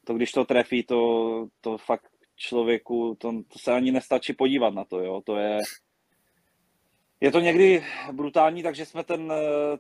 to 0.06 0.14
když 0.14 0.32
to 0.32 0.46
trefí, 0.46 0.84
to, 0.84 1.48
to 1.62 1.78
fakt 1.78 2.12
člověku, 2.36 3.16
to, 3.20 3.32
to 3.32 3.60
se 3.60 3.72
ani 3.72 3.92
nestačí 3.92 4.34
podívat 4.34 4.74
na 4.74 4.86
to, 4.86 5.00
jo, 5.00 5.22
to 5.26 5.38
je, 5.38 5.58
je 7.22 7.32
to 7.32 7.40
někdy 7.40 7.84
brutální, 8.12 8.64
takže 8.64 8.86
jsme 8.86 9.04
ten, 9.04 9.34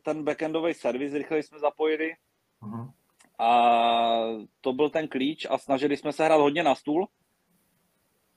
ten 0.03 0.23
backendový 0.23 0.73
servis 0.73 1.13
rychleji 1.13 1.43
jsme 1.43 1.59
zapojili. 1.59 2.11
Uh-huh. 2.61 2.91
A 3.41 3.71
to 4.61 4.73
byl 4.73 4.89
ten 4.89 5.07
klíč 5.07 5.47
a 5.49 5.57
snažili 5.57 5.97
jsme 5.97 6.13
se 6.13 6.25
hrát 6.25 6.41
hodně 6.41 6.63
na 6.63 6.75
stůl. 6.75 7.07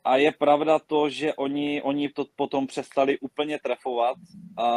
A 0.05 0.17
je 0.17 0.33
pravda 0.33 0.79
to, 0.79 1.11
že 1.11 1.35
oni, 1.35 1.83
oni 1.83 2.09
to 2.09 2.25
potom 2.37 2.67
přestali 2.67 3.19
úplně 3.19 3.59
trefovat 3.59 4.17
a, 4.59 4.69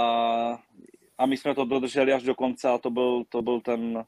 a 1.18 1.26
my 1.26 1.38
jsme 1.38 1.56
to 1.56 1.66
dodrželi 1.66 2.14
až 2.14 2.24
do 2.24 2.36
konce 2.36 2.70
a 2.70 2.78
to 2.78 2.90
byl, 2.90 3.24
to 3.30 3.42
byl 3.42 3.62
ten, 3.62 4.06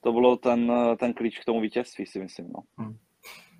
to 0.00 0.12
bylo 0.12 0.36
ten, 0.36 0.72
ten 0.98 1.14
klíč 1.14 1.38
k 1.38 1.44
tomu 1.44 1.60
vítězství, 1.60 2.06
si 2.06 2.18
myslím. 2.18 2.46
No. 2.46 2.62
Hmm 2.78 2.98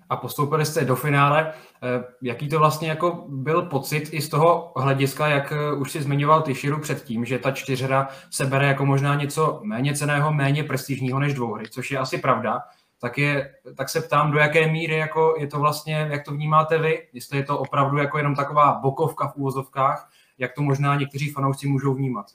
a 0.09 0.15
postoupili 0.15 0.65
jste 0.65 0.85
do 0.85 0.95
finále. 0.95 1.53
Eh, 1.83 2.03
jaký 2.21 2.49
to 2.49 2.59
vlastně 2.59 2.89
jako 2.89 3.25
byl 3.27 3.61
pocit 3.61 4.09
i 4.13 4.21
z 4.21 4.29
toho 4.29 4.71
hlediska, 4.75 5.27
jak 5.27 5.51
eh, 5.51 5.73
už 5.73 5.91
si 5.91 6.01
zmiňoval 6.01 6.41
Tyširu 6.41 6.79
předtím, 6.79 7.25
že 7.25 7.39
ta 7.39 7.51
čtyřhra 7.51 8.07
se 8.31 8.45
bere 8.45 8.67
jako 8.67 8.85
možná 8.85 9.15
něco 9.15 9.59
méně 9.63 9.95
ceného, 9.95 10.33
méně 10.33 10.63
prestižního 10.63 11.19
než 11.19 11.33
dvouhry, 11.33 11.69
což 11.69 11.91
je 11.91 11.97
asi 11.97 12.17
pravda. 12.17 12.61
Tak, 13.01 13.17
je, 13.17 13.53
tak 13.77 13.89
se 13.89 14.01
ptám, 14.01 14.31
do 14.31 14.39
jaké 14.39 14.67
míry 14.67 14.97
jako 14.97 15.35
je 15.39 15.47
to 15.47 15.59
vlastně, 15.59 16.07
jak 16.11 16.25
to 16.25 16.31
vnímáte 16.31 16.77
vy, 16.77 17.07
jestli 17.13 17.37
je 17.37 17.43
to 17.43 17.59
opravdu 17.59 17.97
jako 17.97 18.17
jenom 18.17 18.35
taková 18.35 18.73
bokovka 18.73 19.27
v 19.27 19.35
úvozovkách, 19.35 20.09
jak 20.37 20.53
to 20.53 20.61
možná 20.61 20.95
někteří 20.95 21.29
fanoušci 21.29 21.67
můžou 21.67 21.93
vnímat. 21.93 22.25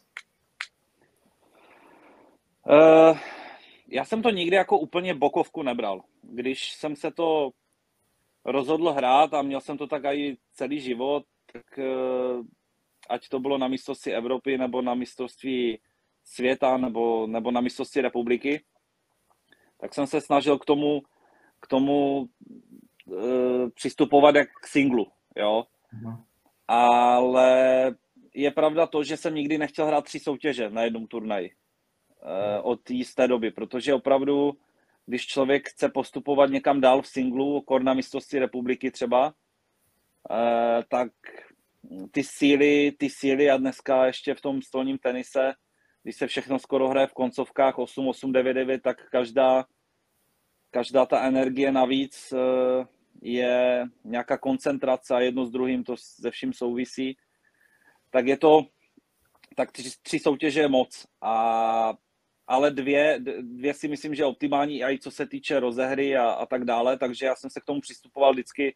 Uh, 2.68 3.18
já 3.88 4.04
jsem 4.04 4.22
to 4.22 4.30
nikdy 4.30 4.56
jako 4.56 4.78
úplně 4.78 5.14
bokovku 5.14 5.62
nebral. 5.62 6.00
Když 6.22 6.72
jsem 6.72 6.96
se 6.96 7.10
to 7.10 7.50
rozhodl 8.44 8.90
hrát 8.90 9.34
a 9.34 9.42
měl 9.42 9.60
jsem 9.60 9.78
to 9.78 9.86
tak 9.86 10.04
i 10.04 10.36
celý 10.52 10.80
život, 10.80 11.24
tak 11.52 11.78
eh, 11.78 12.42
ať 13.08 13.28
to 13.28 13.40
bylo 13.40 13.58
na 13.58 13.68
mistrovství 13.68 14.12
Evropy 14.12 14.58
nebo 14.58 14.82
na 14.82 14.94
mistrovství 14.94 15.78
světa 16.24 16.76
nebo, 16.76 17.26
nebo 17.26 17.50
na 17.50 17.60
mistrovství 17.60 18.00
republiky, 18.00 18.64
tak 19.80 19.94
jsem 19.94 20.06
se 20.06 20.20
snažil 20.20 20.58
k 20.58 20.64
tomu, 20.64 21.02
k 21.60 21.66
tomu 21.66 22.26
e, 22.26 23.70
přistupovat 23.70 24.34
jak 24.34 24.48
k 24.62 24.66
singlu, 24.66 25.06
jo. 25.36 25.64
Uh-huh. 25.94 26.24
Ale 26.68 27.94
je 28.34 28.50
pravda 28.50 28.86
to, 28.86 29.04
že 29.04 29.16
jsem 29.16 29.34
nikdy 29.34 29.58
nechtěl 29.58 29.86
hrát 29.86 30.04
tři 30.04 30.20
soutěže 30.20 30.70
na 30.70 30.82
jednom 30.82 31.06
turnaji 31.06 31.50
e, 31.50 32.60
od 32.60 32.90
jisté 32.90 33.28
doby, 33.28 33.50
protože 33.50 33.94
opravdu, 33.94 34.52
když 35.06 35.26
člověk 35.26 35.68
chce 35.68 35.88
postupovat 35.88 36.50
někam 36.50 36.80
dál 36.80 37.02
v 37.02 37.06
singlu, 37.06 37.60
korna 37.60 37.94
mistrovství 37.94 38.38
republiky 38.38 38.90
třeba, 38.90 39.34
e, 40.30 40.82
tak 40.88 41.12
ty 42.10 42.24
síly, 42.24 42.92
ty 42.98 43.10
síly 43.10 43.50
a 43.50 43.56
dneska 43.56 44.06
ještě 44.06 44.34
v 44.34 44.40
tom 44.40 44.62
stolním 44.62 44.98
tenise, 44.98 45.52
když 46.02 46.16
se 46.16 46.26
všechno 46.26 46.58
skoro 46.58 46.88
hraje 46.88 47.06
v 47.06 47.12
koncovkách 47.12 47.78
8, 47.78 48.08
8, 48.08 48.32
9, 48.32 48.54
9, 48.54 48.82
tak 48.82 49.10
každá, 49.10 49.64
každá 50.70 51.06
ta 51.06 51.20
energie 51.20 51.72
navíc 51.72 52.32
eh, 52.32 52.86
je 53.22 53.86
nějaká 54.04 54.38
koncentrace 54.38 55.14
a 55.14 55.20
jedno 55.20 55.46
s 55.46 55.50
druhým 55.50 55.84
to 55.84 55.94
se 55.96 56.30
vším 56.30 56.52
souvisí, 56.52 57.16
tak 58.10 58.26
je 58.26 58.36
to, 58.36 58.66
tak 59.56 59.72
tři, 59.72 59.90
tři 60.02 60.18
soutěže 60.18 60.60
je 60.60 60.68
moc. 60.68 61.06
A, 61.20 61.94
ale 62.52 62.70
dvě, 62.70 63.20
dvě 63.40 63.74
si 63.74 63.88
myslím, 63.88 64.14
že 64.14 64.24
optimální 64.24 64.84
i 64.84 64.98
co 64.98 65.10
se 65.10 65.26
týče 65.26 65.60
rozehry 65.60 66.16
a, 66.16 66.30
a 66.30 66.46
tak 66.46 66.64
dále, 66.64 66.98
takže 66.98 67.26
já 67.26 67.34
jsem 67.34 67.50
se 67.50 67.60
k 67.60 67.64
tomu 67.64 67.80
přistupoval 67.80 68.32
vždycky 68.32 68.74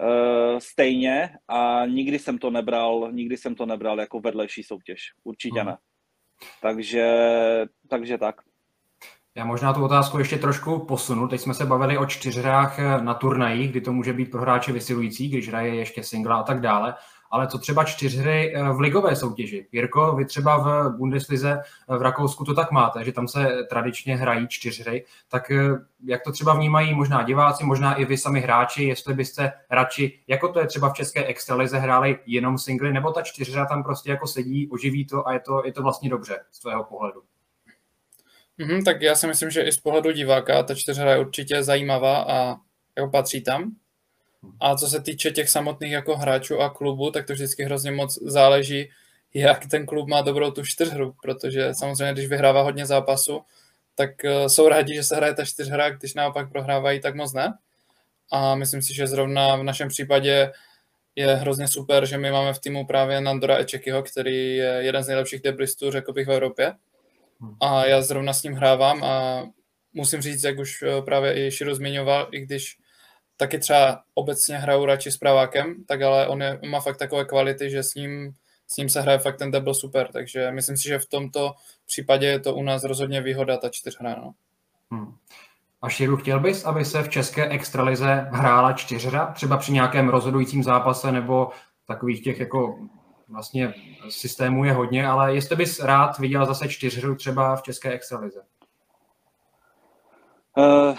uh, 0.00 0.58
stejně 0.58 1.30
a 1.48 1.86
nikdy 1.86 2.18
jsem 2.18 2.38
to 2.38 2.50
nebral, 2.50 3.08
nikdy 3.12 3.36
jsem 3.36 3.54
to 3.54 3.66
nebral 3.66 4.00
jako 4.00 4.20
vedlejší 4.20 4.62
soutěž. 4.62 5.00
Určitě 5.24 5.60
hmm. 5.60 5.68
ne. 5.68 5.76
Takže, 6.62 7.06
takže 7.88 8.18
tak. 8.18 8.40
Já 9.34 9.44
možná 9.44 9.72
tu 9.72 9.84
otázku 9.84 10.18
ještě 10.18 10.38
trošku 10.38 10.78
posunu. 10.78 11.28
Teď 11.28 11.40
jsme 11.40 11.54
se 11.54 11.66
bavili 11.66 11.98
o 11.98 12.06
čtyřhrách 12.06 12.78
eh, 12.78 13.02
na 13.02 13.14
turnajích, 13.14 13.70
kdy 13.70 13.80
to 13.80 13.92
může 13.92 14.12
být 14.12 14.30
pro 14.30 14.40
hráče 14.40 14.72
vysilující, 14.72 15.28
když 15.28 15.48
hraje 15.48 15.74
ještě 15.74 16.02
singla 16.02 16.36
a 16.36 16.42
tak 16.42 16.60
dále 16.60 16.94
ale 17.30 17.46
co 17.46 17.58
třeba 17.58 17.84
čtyřhry 17.84 18.56
eh, 18.56 18.72
v 18.72 18.80
ligové 18.80 19.16
soutěži? 19.16 19.66
Jirko, 19.72 20.12
vy 20.16 20.24
třeba 20.24 20.56
v 20.56 20.96
Bundeslize 20.96 21.62
eh, 21.88 21.98
v 21.98 22.02
Rakousku 22.02 22.44
to 22.44 22.54
tak 22.54 22.70
máte, 22.70 23.04
že 23.04 23.12
tam 23.12 23.28
se 23.28 23.66
tradičně 23.70 24.16
hrají 24.16 24.48
čtyřhry, 24.48 25.04
tak 25.28 25.50
eh, 25.50 25.58
jak 26.04 26.22
to 26.22 26.32
třeba 26.32 26.54
vnímají 26.54 26.94
možná 26.94 27.22
diváci, 27.22 27.64
možná 27.64 27.94
i 27.94 28.04
vy 28.04 28.16
sami 28.16 28.40
hráči, 28.40 28.84
jestli 28.84 29.14
byste 29.14 29.52
radši, 29.70 30.18
jako 30.26 30.48
to 30.48 30.60
je 30.60 30.66
třeba 30.66 30.88
v 30.88 30.94
české 30.94 31.24
extralize, 31.24 31.78
hráli 31.78 32.18
jenom 32.26 32.58
singly, 32.58 32.92
nebo 32.92 33.12
ta 33.12 33.22
čtyřhra 33.22 33.66
tam 33.66 33.84
prostě 33.84 34.10
jako 34.10 34.26
sedí, 34.26 34.68
oživí 34.70 35.06
to 35.06 35.28
a 35.28 35.32
je 35.32 35.40
to, 35.40 35.62
je 35.64 35.72
to 35.72 35.82
vlastně 35.82 36.10
dobře 36.10 36.38
z 36.50 36.60
tvého 36.60 36.84
pohledu? 36.84 37.22
Mm-hmm, 38.58 38.84
tak 38.84 39.02
já 39.02 39.14
si 39.14 39.26
myslím, 39.26 39.50
že 39.50 39.62
i 39.62 39.72
z 39.72 39.80
pohledu 39.80 40.12
diváka 40.12 40.62
ta 40.62 40.74
čtyřhra 40.74 41.10
je 41.10 41.20
určitě 41.20 41.62
zajímavá 41.62 42.22
a 42.22 42.56
jako 42.96 43.10
patří 43.10 43.42
tam. 43.42 43.72
A 44.60 44.76
co 44.76 44.86
se 44.86 45.00
týče 45.00 45.30
těch 45.30 45.48
samotných 45.48 45.92
jako 45.92 46.16
hráčů 46.16 46.60
a 46.60 46.70
klubu, 46.70 47.10
tak 47.10 47.26
to 47.26 47.32
vždycky 47.32 47.64
hrozně 47.64 47.90
moc 47.90 48.18
záleží, 48.22 48.90
jak 49.34 49.66
ten 49.66 49.86
klub 49.86 50.08
má 50.08 50.20
dobrou 50.20 50.50
tu 50.50 50.64
čtyřhru, 50.64 51.14
protože 51.22 51.74
samozřejmě, 51.74 52.12
když 52.12 52.28
vyhrává 52.28 52.62
hodně 52.62 52.86
zápasu, 52.86 53.40
tak 53.94 54.10
uh, 54.24 54.46
jsou 54.46 54.68
rádi, 54.68 54.94
že 54.94 55.02
se 55.02 55.16
hraje 55.16 55.34
ta 55.34 55.44
čtyřhra, 55.44 55.90
když 55.90 56.14
naopak 56.14 56.52
prohrávají, 56.52 57.00
tak 57.00 57.14
moc 57.14 57.32
ne. 57.32 57.58
A 58.30 58.54
myslím 58.54 58.82
si, 58.82 58.94
že 58.94 59.06
zrovna 59.06 59.56
v 59.56 59.62
našem 59.62 59.88
případě 59.88 60.52
je 61.16 61.34
hrozně 61.34 61.68
super, 61.68 62.06
že 62.06 62.18
my 62.18 62.30
máme 62.30 62.52
v 62.52 62.58
týmu 62.58 62.86
právě 62.86 63.20
Nandora 63.20 63.58
Ečekyho, 63.58 64.02
který 64.02 64.56
je 64.56 64.76
jeden 64.78 65.02
z 65.02 65.06
nejlepších 65.06 65.42
deblistů, 65.42 65.90
řekl 65.90 66.12
bych, 66.12 66.26
v 66.26 66.32
Evropě. 66.32 66.72
Hmm. 67.40 67.56
A 67.60 67.86
já 67.86 68.02
zrovna 68.02 68.32
s 68.32 68.42
ním 68.42 68.52
hrávám 68.52 69.04
a 69.04 69.42
musím 69.92 70.20
říct, 70.20 70.44
jak 70.44 70.58
už 70.58 70.82
eh, 70.82 71.02
právě 71.02 71.46
i 71.46 71.50
Širo 71.50 71.74
zmiňoval, 71.74 72.28
i 72.32 72.40
když 72.40 72.78
taky 73.38 73.58
třeba 73.58 74.02
obecně 74.14 74.58
hraju 74.58 74.84
radši 74.84 75.10
s 75.10 75.16
pravákem, 75.16 75.84
tak 75.86 76.02
ale 76.02 76.28
on, 76.28 76.42
je, 76.42 76.58
on 76.62 76.70
má 76.70 76.80
fakt 76.80 76.96
takové 76.96 77.24
kvality, 77.24 77.70
že 77.70 77.82
s 77.82 77.94
ním, 77.94 78.34
s 78.66 78.76
ním 78.76 78.88
se 78.88 79.00
hraje 79.00 79.18
fakt 79.18 79.36
ten 79.36 79.50
double 79.50 79.74
super, 79.74 80.08
takže 80.12 80.50
myslím 80.50 80.76
si, 80.76 80.88
že 80.88 80.98
v 80.98 81.06
tomto 81.06 81.52
případě 81.86 82.26
je 82.26 82.40
to 82.40 82.54
u 82.54 82.62
nás 82.62 82.84
rozhodně 82.84 83.20
výhoda 83.20 83.56
ta 83.56 83.68
čtyřhra. 83.68 84.14
No. 84.14 84.34
Hmm. 84.90 85.14
A 85.82 85.88
Širu, 85.88 86.16
chtěl 86.16 86.40
bys, 86.40 86.64
aby 86.64 86.84
se 86.84 87.02
v 87.02 87.08
české 87.08 87.48
extralize 87.48 88.26
hrála 88.30 88.72
čtyřhra, 88.72 89.26
třeba 89.26 89.56
při 89.56 89.72
nějakém 89.72 90.08
rozhodujícím 90.08 90.64
zápase 90.64 91.12
nebo 91.12 91.50
takových 91.86 92.24
těch 92.24 92.40
jako 92.40 92.78
vlastně 93.28 93.74
systémů 94.08 94.64
je 94.64 94.72
hodně, 94.72 95.06
ale 95.06 95.34
jestli 95.34 95.56
bys 95.56 95.80
rád 95.80 96.18
viděl 96.18 96.46
zase 96.46 96.68
čtyřhru 96.68 97.14
třeba 97.14 97.56
v 97.56 97.62
české 97.62 97.92
extralize? 97.92 98.40
Uh, 100.56 100.96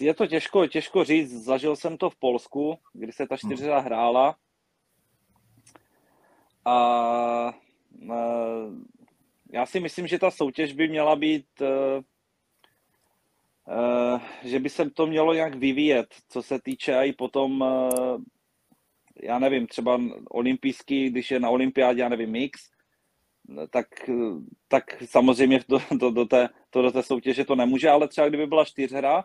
je 0.00 0.14
to 0.14 0.26
těžko, 0.26 0.66
těžko 0.66 1.04
říct. 1.04 1.44
Zažil 1.44 1.76
jsem 1.76 1.98
to 1.98 2.10
v 2.10 2.16
Polsku, 2.16 2.78
kdy 2.92 3.12
se 3.12 3.26
ta 3.26 3.34
hmm. 3.34 3.38
čtyřhra 3.38 3.80
hrála. 3.80 4.36
A, 6.64 6.72
a 6.72 7.54
já 9.52 9.66
si 9.66 9.80
myslím, 9.80 10.06
že 10.06 10.18
ta 10.18 10.30
soutěž 10.30 10.72
by 10.72 10.88
měla 10.88 11.16
být, 11.16 11.46
uh, 11.60 12.02
uh, 13.78 14.20
že 14.42 14.60
by 14.60 14.68
se 14.68 14.90
to 14.90 15.06
mělo 15.06 15.34
nějak 15.34 15.54
vyvíjet, 15.54 16.06
co 16.28 16.42
se 16.42 16.60
týče 16.60 16.92
i 16.92 17.12
potom, 17.12 17.64
já 19.22 19.38
nevím, 19.38 19.66
třeba 19.66 20.00
olympijský, 20.30 21.10
když 21.10 21.30
je 21.30 21.40
na 21.40 21.50
olympiádě, 21.50 22.00
já 22.00 22.08
nevím, 22.08 22.30
mix, 22.30 22.60
tak, 23.70 23.86
tak 24.68 25.02
samozřejmě 25.02 25.60
do, 25.68 25.80
do, 25.98 26.10
do, 26.10 26.24
té, 26.24 26.48
to 26.70 26.82
do 26.82 26.92
té 26.92 27.02
soutěže 27.02 27.44
to 27.44 27.54
nemůže, 27.54 27.90
ale 27.90 28.08
třeba 28.08 28.28
kdyby 28.28 28.46
byla 28.46 28.64
čtyřhra, 28.64 29.24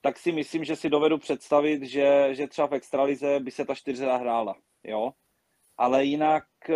tak 0.00 0.18
si 0.18 0.32
myslím, 0.32 0.64
že 0.64 0.76
si 0.76 0.90
dovedu 0.90 1.18
představit, 1.18 1.82
že, 1.82 2.28
že 2.32 2.46
třeba 2.46 2.68
v 2.68 2.74
extralize 2.74 3.40
by 3.40 3.50
se 3.50 3.64
ta 3.64 3.74
čtyřhra 3.74 4.16
hrála, 4.16 4.54
jo. 4.84 5.12
Ale 5.76 6.04
jinak 6.04 6.44
e, 6.70 6.74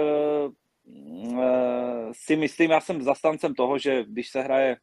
si 2.13 2.37
myslím, 2.37 2.71
já 2.71 2.81
jsem 2.81 3.03
zastancem 3.03 3.55
toho, 3.55 3.79
že 3.79 4.05
když 4.05 4.31
se 4.31 4.41
hraje 4.43 4.77
e, 4.77 4.79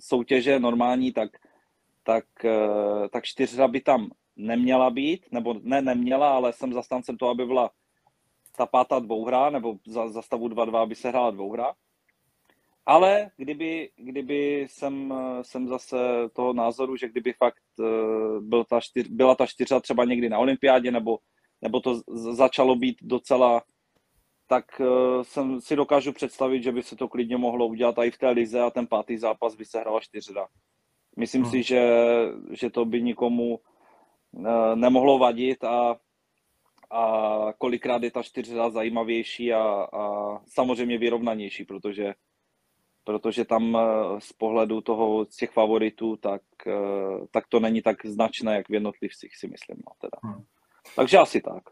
soutěže 0.00 0.58
normální, 0.60 1.12
tak, 1.12 1.30
tak, 2.02 2.44
e, 2.44 2.58
tak 3.08 3.24
čtyřhra 3.24 3.68
by 3.68 3.80
tam 3.80 4.10
neměla 4.36 4.90
být, 4.90 5.26
nebo 5.32 5.54
ne 5.62 5.82
neměla, 5.82 6.34
ale 6.34 6.52
jsem 6.52 6.72
zastancem 6.72 7.16
toho, 7.16 7.30
aby 7.30 7.46
byla 7.46 7.70
ta 8.56 8.66
pátá 8.66 8.98
dvouhra, 8.98 9.50
nebo 9.50 9.74
za, 9.86 10.08
za 10.08 10.22
stavu 10.22 10.48
2-2 10.48 10.88
by 10.88 10.94
se 10.94 11.08
hrála 11.08 11.30
dvouhra. 11.30 11.74
Ale 12.86 13.30
kdyby, 13.36 13.90
kdyby 13.96 14.66
jsem, 14.70 15.14
jsem 15.42 15.68
zase 15.68 15.96
toho 16.32 16.52
názoru, 16.52 16.96
že 16.96 17.08
kdyby 17.08 17.32
fakt 17.32 17.62
eh, 17.80 17.84
byl 18.40 18.64
ta 18.64 18.80
čtyř, 18.80 19.08
byla 19.08 19.34
ta 19.34 19.46
čtyřa 19.46 19.80
třeba 19.80 20.04
někdy 20.04 20.28
na 20.28 20.38
olympiádě, 20.38 20.90
nebo, 20.90 21.18
nebo 21.62 21.80
to 21.80 22.00
začalo 22.34 22.76
být 22.76 22.96
docela, 23.02 23.62
tak 24.46 24.80
eh, 24.80 25.24
jsem 25.24 25.60
si 25.60 25.76
dokážu 25.76 26.12
představit, 26.12 26.62
že 26.62 26.72
by 26.72 26.82
se 26.82 26.96
to 26.96 27.08
klidně 27.08 27.36
mohlo 27.36 27.66
udělat 27.66 27.98
i 27.98 28.10
v 28.10 28.18
té 28.18 28.30
lize 28.30 28.60
a 28.60 28.70
ten 28.70 28.86
pátý 28.86 29.16
zápas 29.16 29.54
by 29.54 29.64
se 29.64 29.80
hrala 29.80 30.00
čtyřra. 30.00 30.46
Myslím 31.16 31.42
hmm. 31.42 31.50
si, 31.50 31.62
že, 31.62 31.82
že 32.50 32.70
to 32.70 32.84
by 32.84 33.02
nikomu 33.02 33.58
eh, 33.58 34.76
nemohlo 34.76 35.18
vadit 35.18 35.64
a, 35.64 35.96
a 36.90 37.04
kolikrát 37.58 38.02
je 38.02 38.10
ta 38.10 38.22
čtyřra 38.22 38.70
zajímavější 38.70 39.52
a, 39.52 39.62
a 39.92 40.38
samozřejmě 40.46 40.98
vyrovnanější, 40.98 41.64
protože 41.64 42.14
protože 43.04 43.44
tam 43.44 43.76
eh, 43.76 43.80
z 44.18 44.32
pohledu 44.32 44.80
toho, 44.80 45.26
z 45.30 45.36
těch 45.36 45.50
favoritů, 45.50 46.16
tak, 46.16 46.42
eh, 46.66 47.26
tak 47.30 47.44
to 47.48 47.60
není 47.60 47.82
tak 47.82 48.06
značné, 48.06 48.56
jak 48.56 48.68
v 48.68 48.74
jednotlivcích 48.74 49.36
si 49.36 49.48
myslím. 49.48 49.76
No, 49.76 49.92
teda. 50.00 50.34
Hmm. 50.34 50.44
Takže 50.96 51.18
asi 51.18 51.40
tak. 51.40 51.62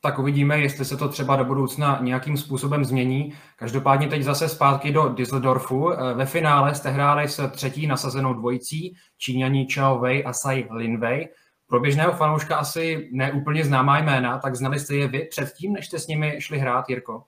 Tak 0.00 0.18
uvidíme, 0.18 0.60
jestli 0.60 0.84
se 0.84 0.96
to 0.96 1.08
třeba 1.08 1.36
do 1.36 1.44
budoucna 1.44 1.98
nějakým 2.02 2.36
způsobem 2.36 2.84
změní. 2.84 3.34
Každopádně 3.56 4.08
teď 4.08 4.22
zase 4.22 4.48
zpátky 4.48 4.92
do 4.92 5.08
Düsseldorfu. 5.08 5.92
Eh, 5.92 6.14
ve 6.14 6.26
finále 6.26 6.74
jste 6.74 6.90
hráli 6.90 7.28
s 7.28 7.50
třetí 7.50 7.86
nasazenou 7.86 8.34
dvojicí, 8.34 8.94
Číňaní 9.18 9.68
Chao 9.68 9.98
Wei 9.98 10.24
a 10.24 10.32
Sai 10.32 10.68
Linwei. 10.70 11.28
Pro 11.66 11.80
běžného 11.80 12.12
fanouška 12.12 12.56
asi 12.56 13.08
neúplně 13.12 13.64
známá 13.64 13.98
jména, 13.98 14.38
tak 14.38 14.56
znali 14.56 14.80
jste 14.80 14.94
je 14.94 15.08
vy 15.08 15.24
předtím, 15.24 15.72
než 15.72 15.86
jste 15.86 15.98
s 15.98 16.06
nimi 16.06 16.36
šli 16.38 16.58
hrát, 16.58 16.88
Jirko? 16.88 17.24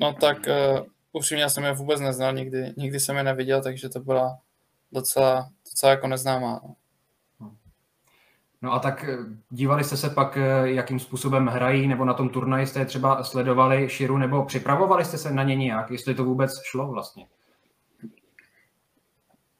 No 0.00 0.12
tak 0.12 0.38
upřímně 1.14 1.42
já 1.42 1.48
jsem 1.48 1.64
je 1.64 1.72
vůbec 1.72 2.00
neznal, 2.00 2.32
nikdy, 2.32 2.74
nikdy 2.76 3.00
jsem 3.00 3.16
je 3.16 3.22
neviděl, 3.22 3.62
takže 3.62 3.88
to 3.88 4.00
byla 4.00 4.38
docela, 4.92 5.48
docela 5.64 5.90
jako 5.90 6.06
neznámá. 6.06 6.60
No. 7.40 7.56
No 8.62 8.72
a 8.72 8.78
tak 8.78 9.04
eh, 9.04 9.16
dívali 9.50 9.84
jste 9.84 9.96
se 9.96 10.10
pak, 10.10 10.36
eh, 10.36 10.70
jakým 10.70 11.00
způsobem 11.00 11.46
hrají, 11.46 11.88
nebo 11.88 12.04
na 12.04 12.14
tom 12.14 12.28
turnaji 12.28 12.66
jste 12.66 12.84
třeba 12.84 13.24
sledovali 13.24 13.88
Širu, 13.88 14.18
nebo 14.18 14.44
připravovali 14.44 15.04
jste 15.04 15.18
se 15.18 15.30
na 15.30 15.42
ně 15.42 15.56
nějak, 15.56 15.90
jestli 15.90 16.14
to 16.14 16.24
vůbec 16.24 16.50
šlo 16.64 16.86
vlastně? 16.86 17.26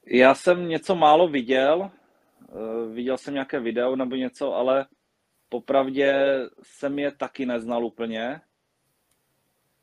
Já 0.07 0.35
jsem 0.35 0.69
něco 0.69 0.95
málo 0.95 1.29
viděl, 1.29 1.91
eh, 2.49 2.95
viděl 2.95 3.19
jsem 3.19 3.35
nějaké 3.35 3.61
video 3.61 3.97
nebo 3.97 4.17
něco, 4.17 4.55
ale 4.55 4.87
popravdě 5.49 6.39
jsem 6.63 6.99
je 6.99 7.13
taky 7.13 7.47
neznal 7.47 7.85
úplně, 7.85 8.41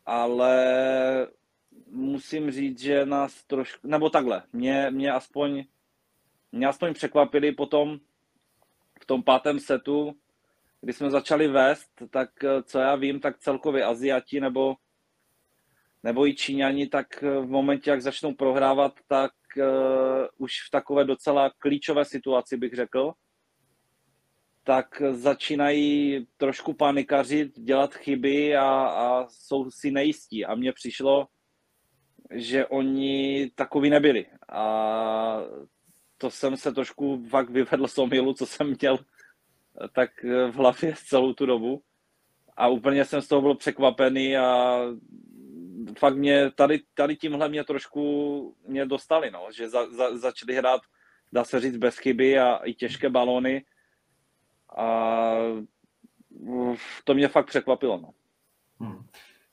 ale 0.05 0.57
musím 1.88 2.51
říct, 2.51 2.79
že 2.79 3.05
nás 3.05 3.43
trošku, 3.43 3.88
nebo 3.88 4.10
takhle, 4.10 4.43
mě, 4.53 4.88
mě 4.91 5.12
aspoň, 5.12 5.63
mě 6.51 6.67
aspoň 6.67 6.93
překvapili 6.93 7.51
potom 7.51 7.99
v 9.01 9.05
tom 9.05 9.23
pátém 9.23 9.60
setu, 9.60 10.15
kdy 10.81 10.93
jsme 10.93 11.10
začali 11.10 11.47
vést, 11.47 11.89
tak 12.10 12.29
co 12.63 12.79
já 12.79 12.95
vím, 12.95 13.19
tak 13.19 13.39
celkově 13.39 13.84
Aziati 13.84 14.39
nebo, 14.39 14.75
nebo 16.03 16.27
i 16.27 16.36
Číňani, 16.36 16.88
tak 16.88 17.21
v 17.21 17.45
momentě, 17.45 17.89
jak 17.89 18.01
začnou 18.01 18.34
prohrávat, 18.34 18.93
tak 19.07 19.31
uh, 19.57 19.65
už 20.38 20.51
v 20.67 20.71
takové 20.71 21.05
docela 21.05 21.51
klíčové 21.57 22.05
situaci 22.05 22.57
bych 22.57 22.73
řekl, 22.73 23.13
tak 24.63 25.01
začínají 25.12 26.27
trošku 26.38 26.73
panikařit, 26.73 27.60
dělat 27.60 27.95
chyby 27.95 28.55
a, 28.55 28.69
a 28.69 29.27
jsou 29.29 29.71
si 29.71 29.91
nejistí. 29.91 30.45
A 30.45 30.55
mně 30.55 30.73
přišlo, 30.73 31.27
že 32.32 32.65
oni 32.65 33.52
takový 33.56 33.89
nebyli. 33.89 34.26
A 34.50 35.38
to 36.17 36.30
jsem 36.32 36.58
se 36.58 36.72
trošku 36.72 37.26
fakt 37.30 37.50
vyvedl 37.50 37.88
z 37.88 37.98
omilu, 37.98 38.34
co 38.34 38.46
jsem 38.46 38.76
měl 38.80 39.00
tak 39.94 40.24
v 40.24 40.56
hlavě 40.56 40.94
celou 41.08 41.34
tu 41.34 41.46
dobu. 41.46 41.82
A 42.58 42.67
úplně 42.67 43.06
jsem 43.06 43.22
z 43.22 43.28
toho 43.28 43.41
byl 43.41 43.56
překvapený 43.56 44.38
a 44.38 44.80
fakt 45.98 46.15
mě 46.15 46.52
tady, 46.52 46.82
tady 46.94 47.15
tímhle 47.15 47.50
mě 47.50 47.63
trošku 47.63 48.56
mě 48.67 48.86
dostali, 48.86 49.32
no, 49.32 49.48
že 49.52 49.70
za, 49.70 49.89
za, 49.89 50.17
začali 50.17 50.56
hrát, 50.56 50.82
dá 51.32 51.44
se 51.44 51.60
říct, 51.60 51.78
bez 51.78 51.98
chyby 51.98 52.39
a 52.39 52.56
i 52.56 52.74
těžké 52.74 53.10
balóny 53.10 53.65
a 54.78 55.34
to 57.04 57.13
mě 57.13 57.28
fakt 57.28 57.46
překvapilo. 57.46 57.98
No. 57.98 58.10
Hmm. 58.80 59.06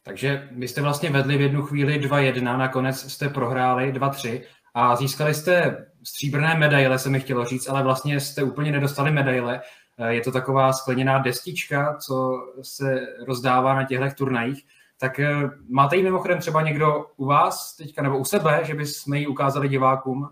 Takže 0.08 0.48
vy 0.52 0.68
jste 0.68 0.82
vlastně 0.82 1.10
vedli 1.10 1.36
v 1.36 1.40
jednu 1.40 1.62
chvíli 1.62 2.00
2-1, 2.00 2.58
nakonec 2.58 3.12
jste 3.12 3.28
prohráli 3.28 3.92
2-3 3.92 4.42
a 4.74 4.96
získali 4.96 5.34
jste 5.34 5.86
stříbrné 6.02 6.54
medaile, 6.54 6.98
se 6.98 7.10
mi 7.10 7.20
chtělo 7.20 7.44
říct, 7.44 7.68
ale 7.68 7.82
vlastně 7.82 8.20
jste 8.20 8.42
úplně 8.42 8.72
nedostali 8.72 9.10
medaile. 9.10 9.60
Eh, 9.98 10.14
je 10.14 10.20
to 10.20 10.32
taková 10.32 10.72
skleněná 10.72 11.18
destička, 11.18 11.96
co 11.96 12.32
se 12.62 13.00
rozdává 13.26 13.74
na 13.74 13.84
těchto 13.84 14.06
turnajích. 14.16 14.64
Tak 15.00 15.18
eh, 15.20 15.50
máte 15.70 15.96
ji 15.96 16.02
mimochodem 16.02 16.38
třeba 16.38 16.62
někdo 16.62 17.06
u 17.16 17.26
vás 17.26 17.76
teďka, 17.76 18.02
nebo 18.02 18.18
u 18.18 18.24
sebe, 18.24 18.60
že 18.64 18.74
bychom 18.74 19.14
ji 19.14 19.26
ukázali 19.26 19.68
divákům? 19.68 20.28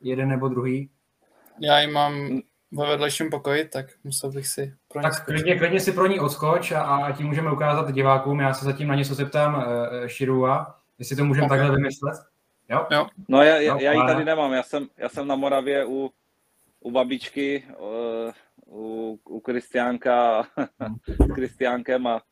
Jeden 0.00 0.28
nebo 0.28 0.48
druhý? 0.48 0.90
Já 1.60 1.80
ji 1.80 1.86
mám 1.86 2.40
ve 2.74 2.88
vedlejším 2.88 3.30
pokoji, 3.30 3.68
tak 3.68 3.86
musel 4.04 4.32
bych 4.32 4.46
si 4.46 4.74
pro 4.88 5.00
ní 5.00 5.02
Tak 5.02 5.24
klidně, 5.24 5.58
klidně 5.58 5.80
si 5.80 5.92
pro 5.92 6.06
ní 6.06 6.20
odskoč 6.20 6.72
a, 6.72 6.80
a 6.80 7.12
tím 7.12 7.26
můžeme 7.26 7.52
ukázat 7.52 7.92
divákům. 7.92 8.40
Já 8.40 8.54
se 8.54 8.64
zatím 8.64 8.88
na 8.88 8.94
něco 8.94 9.14
zeptám 9.14 9.54
uh, 9.54 9.62
Shirua, 10.06 10.74
jestli 10.98 11.16
to 11.16 11.24
můžeme 11.24 11.46
okay. 11.46 11.58
takhle 11.58 11.76
vymyslet. 11.76 12.14
Jo? 12.68 12.86
jo. 12.90 13.06
No 13.28 13.42
já, 13.42 13.56
já, 13.56 13.80
já 13.80 13.92
ji 13.92 14.00
tady 14.06 14.24
nemám, 14.24 14.52
já 14.52 14.62
jsem, 14.62 14.88
já 14.96 15.08
jsem 15.08 15.26
na 15.26 15.36
Moravě 15.36 15.84
u, 15.84 16.10
u 16.80 16.90
babičky, 16.90 17.64
uh, 17.78 18.32
u, 18.66 19.18
u 19.24 19.40
Kristiánka, 19.40 20.46
s 21.08 21.34
Kristiánkem 21.34 22.06
a, 22.06 22.22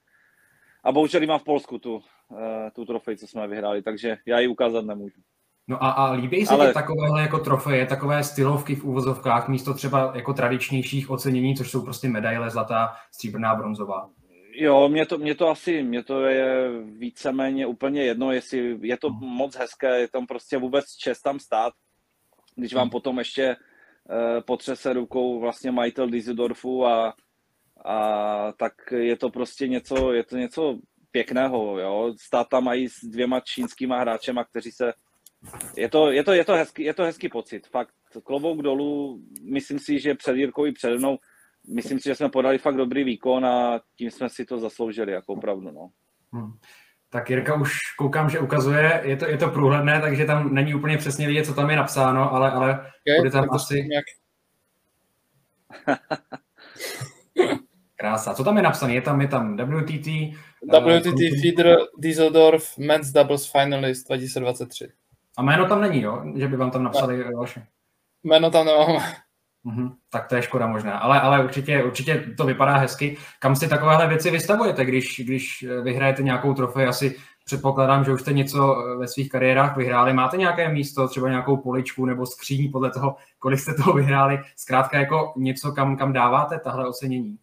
a 0.85 0.93
bohužel 0.93 1.27
mám 1.27 1.39
v 1.39 1.45
Polsku 1.45 1.79
tu, 1.79 1.95
uh, 2.29 2.39
tu 2.73 2.85
trofej, 2.85 3.17
co 3.17 3.27
jsme 3.27 3.49
vyhráli, 3.49 3.83
takže 3.83 4.19
já 4.27 4.39
ji 4.39 4.49
ukázat 4.49 4.85
nemůžu. 4.85 5.21
No 5.69 5.85
a, 5.85 5.91
a 5.91 6.13
líbí 6.13 6.47
se 6.47 6.55
Ale... 6.55 6.75
takovéhle 6.75 7.23
jako 7.23 7.39
trofeje, 7.39 7.87
takové 7.87 8.25
stylovky 8.25 8.75
v 8.75 8.85
úvozovkách, 8.85 9.49
místo 9.49 9.75
třeba 9.75 10.13
jako 10.15 10.33
tradičnějších 10.33 11.11
ocenění, 11.11 11.57
což 11.57 11.71
jsou 11.71 11.83
prostě 11.83 12.09
medaile 12.09 12.51
zlatá, 12.51 12.95
stříbrná, 13.15 13.55
bronzová. 13.55 14.11
Jo, 14.55 14.89
mě 14.89 15.07
to, 15.07 15.19
mě 15.19 15.35
to 15.35 15.49
asi, 15.49 15.83
mě 15.83 16.03
to 16.03 16.21
je 16.25 16.69
víceméně 16.83 17.67
úplně 17.67 18.03
jedno, 18.03 18.33
jestli 18.33 18.79
je 18.83 18.97
to 18.97 19.11
hmm. 19.11 19.29
moc 19.29 19.57
hezké, 19.57 20.01
je 20.01 20.09
tam 20.09 20.27
prostě 20.27 20.59
vůbec 20.59 20.85
čest 20.97 21.21
tam 21.21 21.39
stát, 21.39 21.73
když 22.57 22.75
vám 22.75 22.83
hmm. 22.83 22.91
potom 22.91 23.19
ještě 23.19 23.57
uh, 23.57 24.41
potřese 24.41 24.93
rukou 24.93 25.41
vlastně 25.41 25.71
majitel 25.71 26.11
Düsseldorfu 26.11 26.87
a, 26.87 27.15
a 27.85 28.53
tak 28.53 28.73
je 28.97 29.17
to 29.17 29.31
prostě 29.31 29.69
něco, 29.69 30.13
je 30.13 30.25
to 30.25 30.37
něco 30.37 30.79
pěkného, 31.11 31.79
jo, 31.79 32.15
stát 32.21 32.49
tam 32.49 32.65
mají 32.65 32.89
s 32.89 33.05
dvěma 33.05 33.41
čínskýma 33.41 34.01
hráčema, 34.01 34.45
kteří 34.45 34.71
se 34.71 34.93
je 35.77 35.89
to, 35.89 36.11
je, 36.11 36.25
to, 36.25 36.33
je, 36.33 36.45
to 36.45 36.53
hezký, 36.53 36.83
je 36.83 36.95
to 36.95 37.03
hezký 37.03 37.29
pocit. 37.29 37.67
Fakt 37.67 37.95
klobouk 38.25 38.63
dolů, 38.63 39.21
myslím 39.43 39.79
si, 39.79 40.01
že 40.01 40.15
před 40.15 40.37
Jirkou 40.37 40.67
i 40.67 40.73
přede 40.73 40.99
mnou, 40.99 41.19
myslím 41.75 41.99
si, 41.99 42.09
že 42.09 42.15
jsme 42.15 42.29
podali 42.29 42.59
fakt 42.59 42.77
dobrý 42.77 43.05
výkon 43.05 43.47
a 43.47 43.81
tím 43.97 44.11
jsme 44.11 44.29
si 44.29 44.45
to 44.45 44.59
zasloužili, 44.59 45.13
jako 45.13 45.33
opravdu. 45.33 45.71
No. 45.71 45.91
Hmm. 46.33 46.53
Tak 47.11 47.31
Jirka 47.31 47.55
už 47.55 47.73
koukám, 47.99 48.31
že 48.31 48.39
ukazuje, 48.39 49.01
je 49.05 49.17
to, 49.17 49.27
je 49.27 49.39
to 49.39 49.49
průhledné, 49.49 50.01
takže 50.01 50.25
tam 50.25 50.55
není 50.55 50.75
úplně 50.75 50.99
přesně 50.99 51.27
vidět, 51.27 51.47
co 51.47 51.55
tam 51.55 51.71
je 51.71 51.77
napsáno, 51.77 52.33
ale, 52.33 52.51
ale 52.51 52.91
je, 53.05 53.17
bude 53.19 53.31
tam 53.31 53.51
asi... 53.51 53.85
Nějak... 53.89 54.05
Krása. 57.97 58.35
Co 58.35 58.45
tam 58.45 58.57
je 58.57 58.63
napsané? 58.63 58.95
Je 58.95 59.03
tam, 59.03 59.21
je 59.21 59.29
tam 59.29 59.57
WTT... 59.57 60.07
WTT 60.63 61.07
uh, 61.07 61.41
Feeder 61.43 61.79
Dieseldorf 61.99 62.79
Men's 62.79 63.13
Doubles 63.13 63.53
Finalist 63.53 64.07
2023. 64.07 64.89
A 65.37 65.43
jméno 65.43 65.69
tam 65.69 65.81
není, 65.81 66.01
jo? 66.01 66.23
Že 66.37 66.49
by 66.49 66.57
vám 66.57 66.71
tam 66.71 66.83
napsali 66.83 67.35
vaše. 67.35 67.67
Jméno 68.25 68.51
tam 68.51 68.67
nemám. 68.67 69.03
Mm-hmm, 69.65 69.95
tak 70.11 70.29
to 70.29 70.37
je 70.37 70.43
škoda 70.43 70.67
možná, 70.67 70.99
ale, 70.99 71.21
ale 71.21 71.45
určitě, 71.45 71.85
určitě 71.85 72.25
to 72.37 72.45
vypadá 72.45 72.77
hezky. 72.77 73.17
Kam 73.39 73.57
si 73.57 73.69
takovéhle 73.69 74.09
věci 74.09 74.31
vystavujete, 74.31 74.85
když, 74.85 75.21
když 75.25 75.67
vyhrajete 75.83 76.23
nějakou 76.23 76.55
trofej? 76.55 76.89
Asi 76.89 77.17
předpokládám, 77.45 78.05
že 78.05 78.13
už 78.13 78.21
jste 78.21 78.33
něco 78.33 78.77
ve 78.99 79.09
svých 79.09 79.29
kariérách 79.29 79.77
vyhráli. 79.77 80.13
Máte 80.13 80.37
nějaké 80.37 80.69
místo, 80.69 81.09
třeba 81.09 81.29
nějakou 81.29 81.57
poličku 81.57 82.07
nebo 82.07 82.27
skříň 82.27 82.73
podle 82.73 82.91
toho, 82.91 83.17
kolik 83.39 83.61
jste 83.61 83.75
toho 83.75 83.93
vyhráli? 83.93 84.39
Zkrátka 84.57 84.99
jako 84.99 85.33
něco, 85.37 85.73
kam, 85.73 85.97
kam 85.97 86.13
dáváte 86.13 86.59
tahle 86.59 86.89
ocenění? 86.89 87.39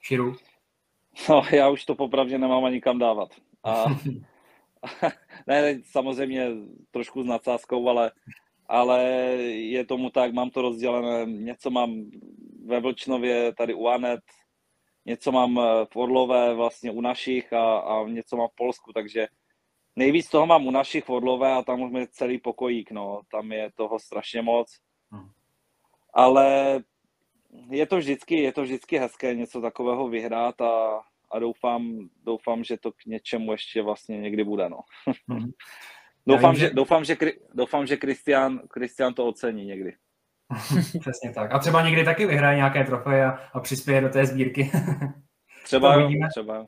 Širu? 0.00 0.34
No, 1.28 1.42
já 1.52 1.68
už 1.68 1.84
to 1.84 1.94
popravdě 1.94 2.38
nemám 2.38 2.64
ani 2.64 2.80
kam 2.80 2.98
dávat. 2.98 3.28
A 3.64 3.84
ne, 5.46 5.80
samozřejmě 5.84 6.48
trošku 6.90 7.22
s 7.22 7.26
nadsázkou, 7.26 7.88
ale, 7.88 8.12
ale 8.66 9.02
je 9.42 9.86
tomu 9.86 10.10
tak, 10.10 10.32
mám 10.32 10.50
to 10.50 10.62
rozdělené, 10.62 11.32
něco 11.32 11.70
mám 11.70 12.10
ve 12.66 12.80
Vlčnově, 12.80 13.54
tady 13.54 13.74
u 13.74 13.86
Anet, 13.86 14.20
něco 15.06 15.32
mám 15.32 15.60
v 15.92 15.96
Orlové 15.96 16.54
vlastně 16.54 16.90
u 16.90 17.00
našich 17.00 17.52
a, 17.52 17.78
a 17.78 18.08
něco 18.08 18.36
mám 18.36 18.48
v 18.48 18.56
Polsku, 18.56 18.92
takže 18.92 19.26
nejvíc 19.96 20.28
toho 20.28 20.46
mám 20.46 20.66
u 20.66 20.70
našich 20.70 21.04
v 21.04 21.10
Orlové 21.10 21.52
a 21.52 21.62
tam 21.62 21.82
už 21.82 21.92
je 21.98 22.06
celý 22.10 22.38
pokojík, 22.38 22.90
no, 22.90 23.20
tam 23.30 23.52
je 23.52 23.72
toho 23.74 23.98
strašně 23.98 24.42
moc. 24.42 24.78
Hmm. 25.10 25.30
Ale 26.14 26.80
je 27.70 27.86
to 27.86 27.96
vždycky, 27.96 28.34
je 28.42 28.52
to 28.52 28.62
vždycky 28.62 28.98
hezké 28.98 29.34
něco 29.34 29.60
takového 29.60 30.08
vyhrát 30.08 30.60
a, 30.60 31.02
a 31.32 31.38
doufám, 31.38 32.08
doufám, 32.24 32.64
že 32.64 32.76
to 32.76 32.92
k 32.92 33.04
něčemu 33.06 33.52
ještě 33.52 33.82
vlastně 33.82 34.20
někdy 34.20 34.44
bude. 34.44 34.68
No. 34.68 34.80
Mm-hmm. 35.30 35.50
doufám, 36.26 36.56
že, 36.56 36.70
doufám, 36.70 37.04
že, 37.04 37.16
doufám, 37.54 37.86
že 37.86 37.96
Kristián, 37.96 38.60
Kristián 38.68 39.14
to 39.14 39.26
ocení 39.26 39.64
někdy. 39.64 39.92
Přesně 41.00 41.32
tak. 41.34 41.52
A 41.52 41.58
třeba 41.58 41.82
někdy 41.82 42.04
taky 42.04 42.26
vyhraje 42.26 42.56
nějaké 42.56 42.84
trofeje 42.84 43.24
a, 43.24 43.38
a 43.52 43.60
přispěje 43.60 44.00
do 44.00 44.08
té 44.08 44.26
sbírky. 44.26 44.70
třeba, 45.64 45.94
jo, 45.94 46.10
třeba. 46.30 46.66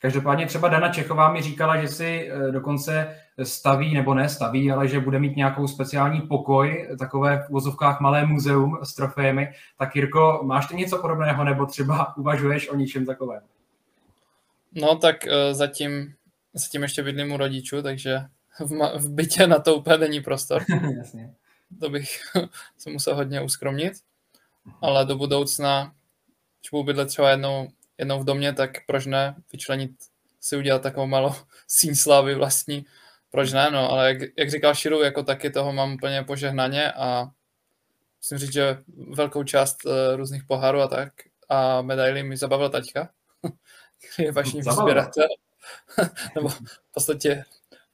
Každopádně 0.00 0.46
třeba 0.46 0.68
Dana 0.68 0.88
Čechová 0.88 1.32
mi 1.32 1.42
říkala, 1.42 1.80
že 1.80 1.88
si 1.88 2.30
eh, 2.30 2.52
dokonce 2.52 3.16
staví, 3.42 3.94
nebo 3.94 4.14
ne 4.14 4.28
staví, 4.28 4.72
ale 4.72 4.88
že 4.88 5.00
bude 5.00 5.18
mít 5.18 5.36
nějakou 5.36 5.68
speciální 5.68 6.20
pokoj, 6.20 6.88
takové 6.98 7.38
v 7.38 7.50
vozovkách 7.50 8.00
malé 8.00 8.26
muzeum 8.26 8.78
s 8.82 8.94
trofejemi. 8.94 9.48
Tak 9.78 9.96
Jirko, 9.96 10.40
máš 10.44 10.66
ty 10.66 10.76
něco 10.76 10.98
podobného, 10.98 11.44
nebo 11.44 11.66
třeba 11.66 12.16
uvažuješ 12.16 12.68
o 12.68 12.76
něčem 12.76 13.06
takovém? 13.06 13.42
No 14.72 14.96
tak 14.96 15.16
uh, 15.26 15.54
zatím, 15.54 16.14
zatím 16.54 16.82
ještě 16.82 17.02
bydlím 17.02 17.32
u 17.32 17.36
rodičů, 17.36 17.82
takže 17.82 18.18
v, 18.58 18.72
ma- 18.72 18.98
v 18.98 19.10
bytě 19.10 19.46
na 19.46 19.58
to 19.58 19.76
úplně 19.76 19.98
není 19.98 20.20
prostor. 20.20 20.64
Jasně. 20.98 21.34
To 21.80 21.90
bych 21.90 22.20
se 22.78 22.90
musel 22.90 23.14
hodně 23.14 23.40
uskromnit, 23.40 23.92
ale 24.80 25.06
do 25.06 25.16
budoucna, 25.16 25.94
když 26.60 26.70
budu 26.70 26.84
bydlet 26.84 27.08
třeba 27.08 27.30
jednou, 27.30 27.68
jednou 27.98 28.20
v 28.20 28.24
domě, 28.24 28.52
tak 28.52 28.70
proč 28.86 29.06
ne 29.06 29.34
vyčlenit 29.52 29.90
si 30.40 30.56
udělat 30.56 30.82
takovou 30.82 31.06
malou 31.06 31.34
síň 31.66 31.94
slávy 31.94 32.34
vlastní, 32.34 32.86
proč 33.30 33.52
ne, 33.52 33.70
no, 33.70 33.90
ale 33.90 34.08
jak, 34.08 34.30
jak 34.36 34.50
říkal 34.50 34.74
Širu, 34.74 35.02
jako 35.02 35.22
taky 35.22 35.50
toho 35.50 35.72
mám 35.72 35.92
úplně 35.92 36.22
požehnaně 36.22 36.92
a 36.92 37.30
musím 38.18 38.38
říct, 38.38 38.52
že 38.52 38.78
velkou 39.14 39.44
část 39.44 39.84
uh, 39.84 39.92
různých 40.16 40.44
pohárů 40.44 40.80
a 40.80 40.88
tak 40.88 41.12
a 41.48 41.82
medailí 41.82 42.22
mi 42.22 42.36
zabavil 42.36 42.70
taťka, 42.70 43.10
je 44.18 44.32
vaší 44.32 44.62
sběratel. 44.62 45.28
Nebo 46.34 46.48
v 46.48 46.92
podstatě, 46.94 47.44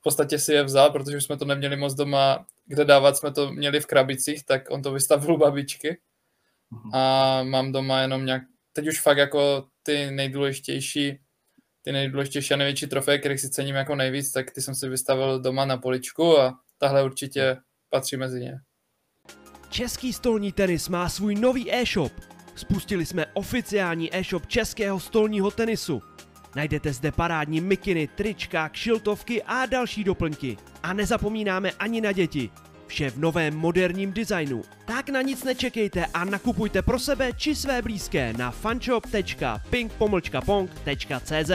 v 0.01 0.03
podstatě 0.03 0.39
si 0.39 0.53
je 0.53 0.65
vzal, 0.65 0.91
protože 0.91 1.17
už 1.17 1.25
jsme 1.25 1.37
to 1.37 1.45
neměli 1.45 1.77
moc 1.77 1.95
doma, 1.95 2.47
kde 2.67 2.85
dávat 2.85 3.17
jsme 3.17 3.33
to 3.33 3.53
měli 3.53 3.81
v 3.81 3.87
krabicích, 3.87 4.45
tak 4.45 4.71
on 4.71 4.83
to 4.83 4.93
vystavil 4.93 5.35
u 5.35 5.39
babičky. 5.39 5.99
Mhm. 6.71 6.95
A 6.95 7.43
mám 7.43 7.73
doma 7.73 8.01
jenom 8.01 8.27
nějak, 8.27 8.43
teď 8.73 8.89
už 8.89 9.01
fakt 9.01 9.19
jako 9.19 9.67
ty 9.83 10.11
nejdůležitější 10.11 11.19
ty 11.87 11.93
nejdůležitější 11.93 12.55
a 12.55 12.57
největší 12.57 12.87
trofeje, 12.87 13.19
kterých 13.19 13.41
si 13.41 13.51
cením 13.51 13.75
jako 13.75 13.95
nejvíc, 13.95 14.33
tak 14.33 14.51
ty 14.51 14.63
jsem 14.63 14.75
si 14.75 14.89
vystavil 14.89 15.41
doma 15.41 15.65
na 15.65 15.77
poličku 15.77 16.41
a 16.41 16.59
tahle 16.79 17.05
určitě 17.05 17.57
patří 17.91 18.17
mezi 18.17 18.41
ně. 18.41 18.61
Český 19.71 20.13
stolní 20.13 20.53
tenis 20.53 20.89
má 20.89 21.09
svůj 21.09 21.35
nový 21.35 21.75
e-shop. 21.75 22.13
Spustili 22.57 23.07
jsme 23.07 23.27
oficiální 23.33 24.17
e-shop 24.17 24.47
českého 24.47 25.01
stolního 25.01 25.51
tenisu. 25.51 26.03
Najdete 26.55 26.93
zde 26.93 27.13
parádní 27.13 27.61
mikiny, 27.61 28.09
trička, 28.15 28.69
kšiltovky 28.69 29.43
a 29.43 29.67
další 29.67 30.05
doplňky. 30.05 30.57
A 30.83 30.93
nezapomínáme 30.93 31.71
ani 31.71 32.01
na 32.01 32.13
děti. 32.13 32.51
Vše 32.87 33.11
v 33.11 33.19
novém 33.19 33.57
moderním 33.57 34.13
designu. 34.13 34.63
Tak 34.87 35.09
na 35.09 35.23
nic 35.23 35.45
nečekejte 35.45 36.07
a 36.07 36.25
nakupujte 36.25 36.83
pro 36.83 36.99
sebe 36.99 37.33
či 37.33 37.55
své 37.55 37.83
blízké 37.83 38.33
na 38.33 38.51
fanshop.ping-pong.cz 38.51 41.51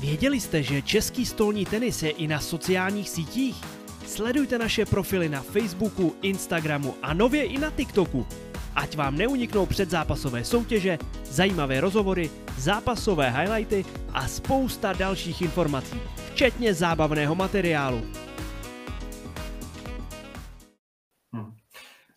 Věděli 0.00 0.40
jste, 0.40 0.62
že 0.62 0.82
český 0.82 1.26
stolní 1.26 1.66
tenis 1.66 2.02
je 2.02 2.10
i 2.10 2.26
na 2.26 2.40
sociálních 2.40 3.10
sítích? 3.10 3.73
Sledujte 4.14 4.58
naše 4.58 4.86
profily 4.86 5.28
na 5.28 5.42
Facebooku, 5.42 6.14
Instagramu 6.22 6.94
a 7.02 7.14
nově 7.14 7.44
i 7.44 7.58
na 7.58 7.70
TikToku. 7.70 8.26
Ať 8.74 8.96
vám 8.96 9.18
neuniknou 9.18 9.66
předzápasové 9.66 10.44
soutěže, 10.44 10.98
zajímavé 11.24 11.80
rozhovory, 11.80 12.30
zápasové 12.56 13.30
highlighty 13.30 13.84
a 14.12 14.28
spousta 14.28 14.92
dalších 14.92 15.42
informací, 15.42 16.00
včetně 16.32 16.74
zábavného 16.74 17.34
materiálu. 17.34 18.02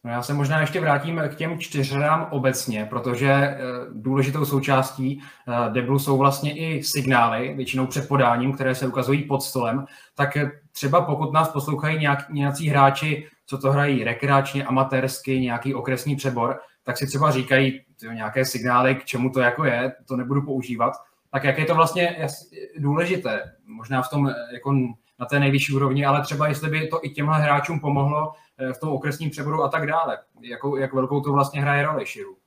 No 0.03 0.13
já 0.13 0.23
se 0.23 0.33
možná 0.33 0.61
ještě 0.61 0.79
vrátím 0.79 1.21
k 1.29 1.35
těm 1.35 1.59
čtyřhrám 1.59 2.27
obecně, 2.31 2.87
protože 2.89 3.31
e, 3.31 3.57
důležitou 3.93 4.45
součástí 4.45 5.21
e, 5.21 5.69
deblu 5.71 5.99
jsou 5.99 6.17
vlastně 6.17 6.57
i 6.57 6.83
signály, 6.83 7.53
většinou 7.57 7.87
před 7.87 8.07
podáním, 8.07 8.53
které 8.53 8.75
se 8.75 8.87
ukazují 8.87 9.23
pod 9.23 9.43
stolem. 9.43 9.85
Tak 10.15 10.37
třeba 10.77 11.01
pokud 11.01 11.33
nás 11.33 11.49
poslouchají 11.49 11.99
nějak, 11.99 12.29
nějací 12.29 12.69
hráči, 12.69 13.27
co 13.45 13.57
to 13.57 13.71
hrají 13.71 14.03
rekreačně, 14.03 14.65
amatérsky, 14.65 15.39
nějaký 15.39 15.75
okresní 15.75 16.15
přebor, 16.15 16.59
tak 16.83 16.97
si 16.97 17.07
třeba 17.07 17.31
říkají 17.31 17.81
tyjo, 17.99 18.11
nějaké 18.11 18.45
signály, 18.45 18.95
k 18.95 19.05
čemu 19.05 19.29
to 19.29 19.39
jako 19.39 19.65
je, 19.65 19.93
to 20.07 20.15
nebudu 20.15 20.41
používat. 20.41 20.93
Tak 21.31 21.43
jak 21.43 21.57
je 21.57 21.65
to 21.65 21.75
vlastně 21.75 22.27
důležité, 22.77 23.53
možná 23.65 24.01
v 24.01 24.09
tom 24.09 24.31
jako 24.53 24.73
na 25.19 25.25
té 25.25 25.39
nejvyšší 25.39 25.73
úrovni, 25.73 26.05
ale 26.05 26.21
třeba 26.21 26.47
jestli 26.47 26.69
by 26.69 26.87
to 26.87 26.99
i 27.03 27.09
těmhle 27.09 27.39
hráčům 27.39 27.79
pomohlo 27.79 28.33
eh, 28.57 28.73
v 28.73 28.79
tom 28.79 28.89
okresním 28.89 29.29
přeboru 29.29 29.63
a 29.63 29.69
tak 29.69 29.87
dále. 29.87 30.17
Jakou, 30.41 30.75
jak 30.75 30.93
velkou 30.93 31.21
to 31.21 31.33
vlastně 31.33 31.61
hraje 31.61 31.83
roli, 31.83 32.05
Širu? 32.05 32.37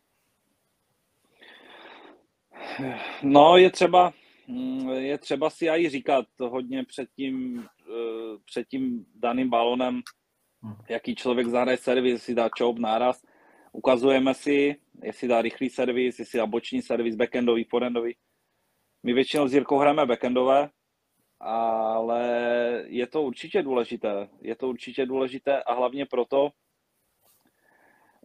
No, 3.22 3.56
je 3.56 3.70
třeba, 3.70 4.12
mm, 4.48 4.88
je 4.88 5.18
třeba 5.18 5.50
si 5.50 5.66
i 5.66 5.88
říkat 5.88 6.26
hodně 6.38 6.84
před 6.84 7.08
tím, 7.16 7.66
před 8.44 8.68
tím 8.68 9.06
daným 9.14 9.50
balonem, 9.50 10.00
hmm. 10.62 10.74
jaký 10.88 11.14
člověk 11.14 11.46
zahraje 11.46 11.76
servis, 11.76 12.12
jestli 12.12 12.34
dá 12.34 12.48
chop, 12.58 12.78
náraz. 12.78 13.22
Ukazujeme 13.72 14.34
si, 14.34 14.76
jestli 15.02 15.28
dá 15.28 15.42
rychlý 15.42 15.70
servis, 15.70 16.18
jestli 16.18 16.38
dá 16.38 16.46
boční 16.46 16.82
servis, 16.82 17.16
backendový, 17.16 17.64
forehandový. 17.64 18.16
My 19.02 19.12
většinou 19.12 19.48
s 19.48 19.54
Jirkou 19.54 19.78
hrajeme 19.78 20.06
backendové, 20.06 20.70
ale 21.40 22.22
je 22.86 23.06
to 23.06 23.22
určitě 23.22 23.62
důležité. 23.62 24.28
Je 24.40 24.56
to 24.56 24.68
určitě 24.68 25.06
důležité 25.06 25.62
a 25.62 25.74
hlavně 25.74 26.06
proto, 26.06 26.50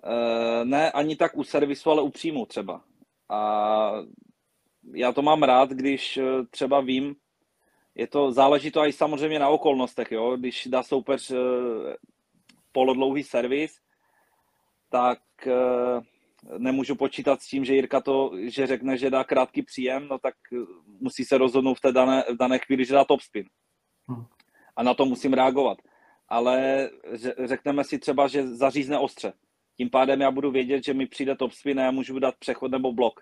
eh, 0.04 0.66
ne 0.66 0.92
ani 0.92 1.16
tak 1.16 1.38
u 1.38 1.44
servisu, 1.44 1.90
ale 1.90 2.02
u 2.02 2.10
příjmu 2.10 2.46
třeba. 2.46 2.84
A 3.30 3.92
já 4.94 5.12
to 5.12 5.22
mám 5.22 5.44
rád, 5.44 5.70
když 5.70 6.18
eh, 6.18 6.24
třeba 6.50 6.82
vím, 6.82 7.16
je 7.96 8.08
to, 8.08 8.32
záleží 8.32 8.72
to 8.72 8.86
i 8.86 8.94
samozřejmě 8.94 9.40
na 9.40 9.50
okolnostech, 9.50 10.12
jo? 10.12 10.38
když 10.38 10.68
dá 10.68 10.84
soupeř 10.84 11.32
eh, 11.32 11.38
polodlouhý 12.72 13.24
servis, 13.24 13.80
tak 14.90 15.20
nemůžu 16.58 16.96
počítat 16.96 17.42
s 17.42 17.48
tím, 17.48 17.66
že 17.66 17.76
Jirka 17.76 18.02
to, 18.02 18.32
že 18.42 18.68
řekne, 18.68 18.98
že 18.98 19.10
dá 19.10 19.24
krátký 19.24 19.62
příjem, 19.62 20.08
no 20.08 20.20
tak 20.20 20.34
musí 21.00 21.26
se 21.26 21.38
rozhodnout 21.38 21.74
v 21.74 21.82
té 21.82 21.92
dané, 21.92 22.24
v 22.34 22.38
dané 22.38 22.60
chvíli, 22.60 22.86
že 22.86 22.94
dá 22.94 23.06
top 23.06 23.22
spin. 23.22 23.46
Hmm. 24.08 24.26
A 24.76 24.84
na 24.84 24.94
to 24.94 25.06
musím 25.06 25.34
reagovat. 25.34 25.78
Ale 26.30 26.90
řekneme 27.44 27.84
si 27.84 28.00
třeba, 28.00 28.28
že 28.28 28.48
zařízne 28.48 29.00
ostře. 29.00 29.34
Tím 29.78 29.90
pádem 29.90 30.22
já 30.22 30.32
budu 30.32 30.52
vědět, 30.52 30.86
že 30.86 30.94
mi 30.94 31.08
přijde 31.08 31.36
top 31.36 31.52
spin 31.52 31.80
a 31.80 31.84
já 31.84 31.92
můžu 31.92 32.20
dát 32.20 32.36
přechod 32.40 32.72
nebo 32.72 32.94
blok. 32.94 33.20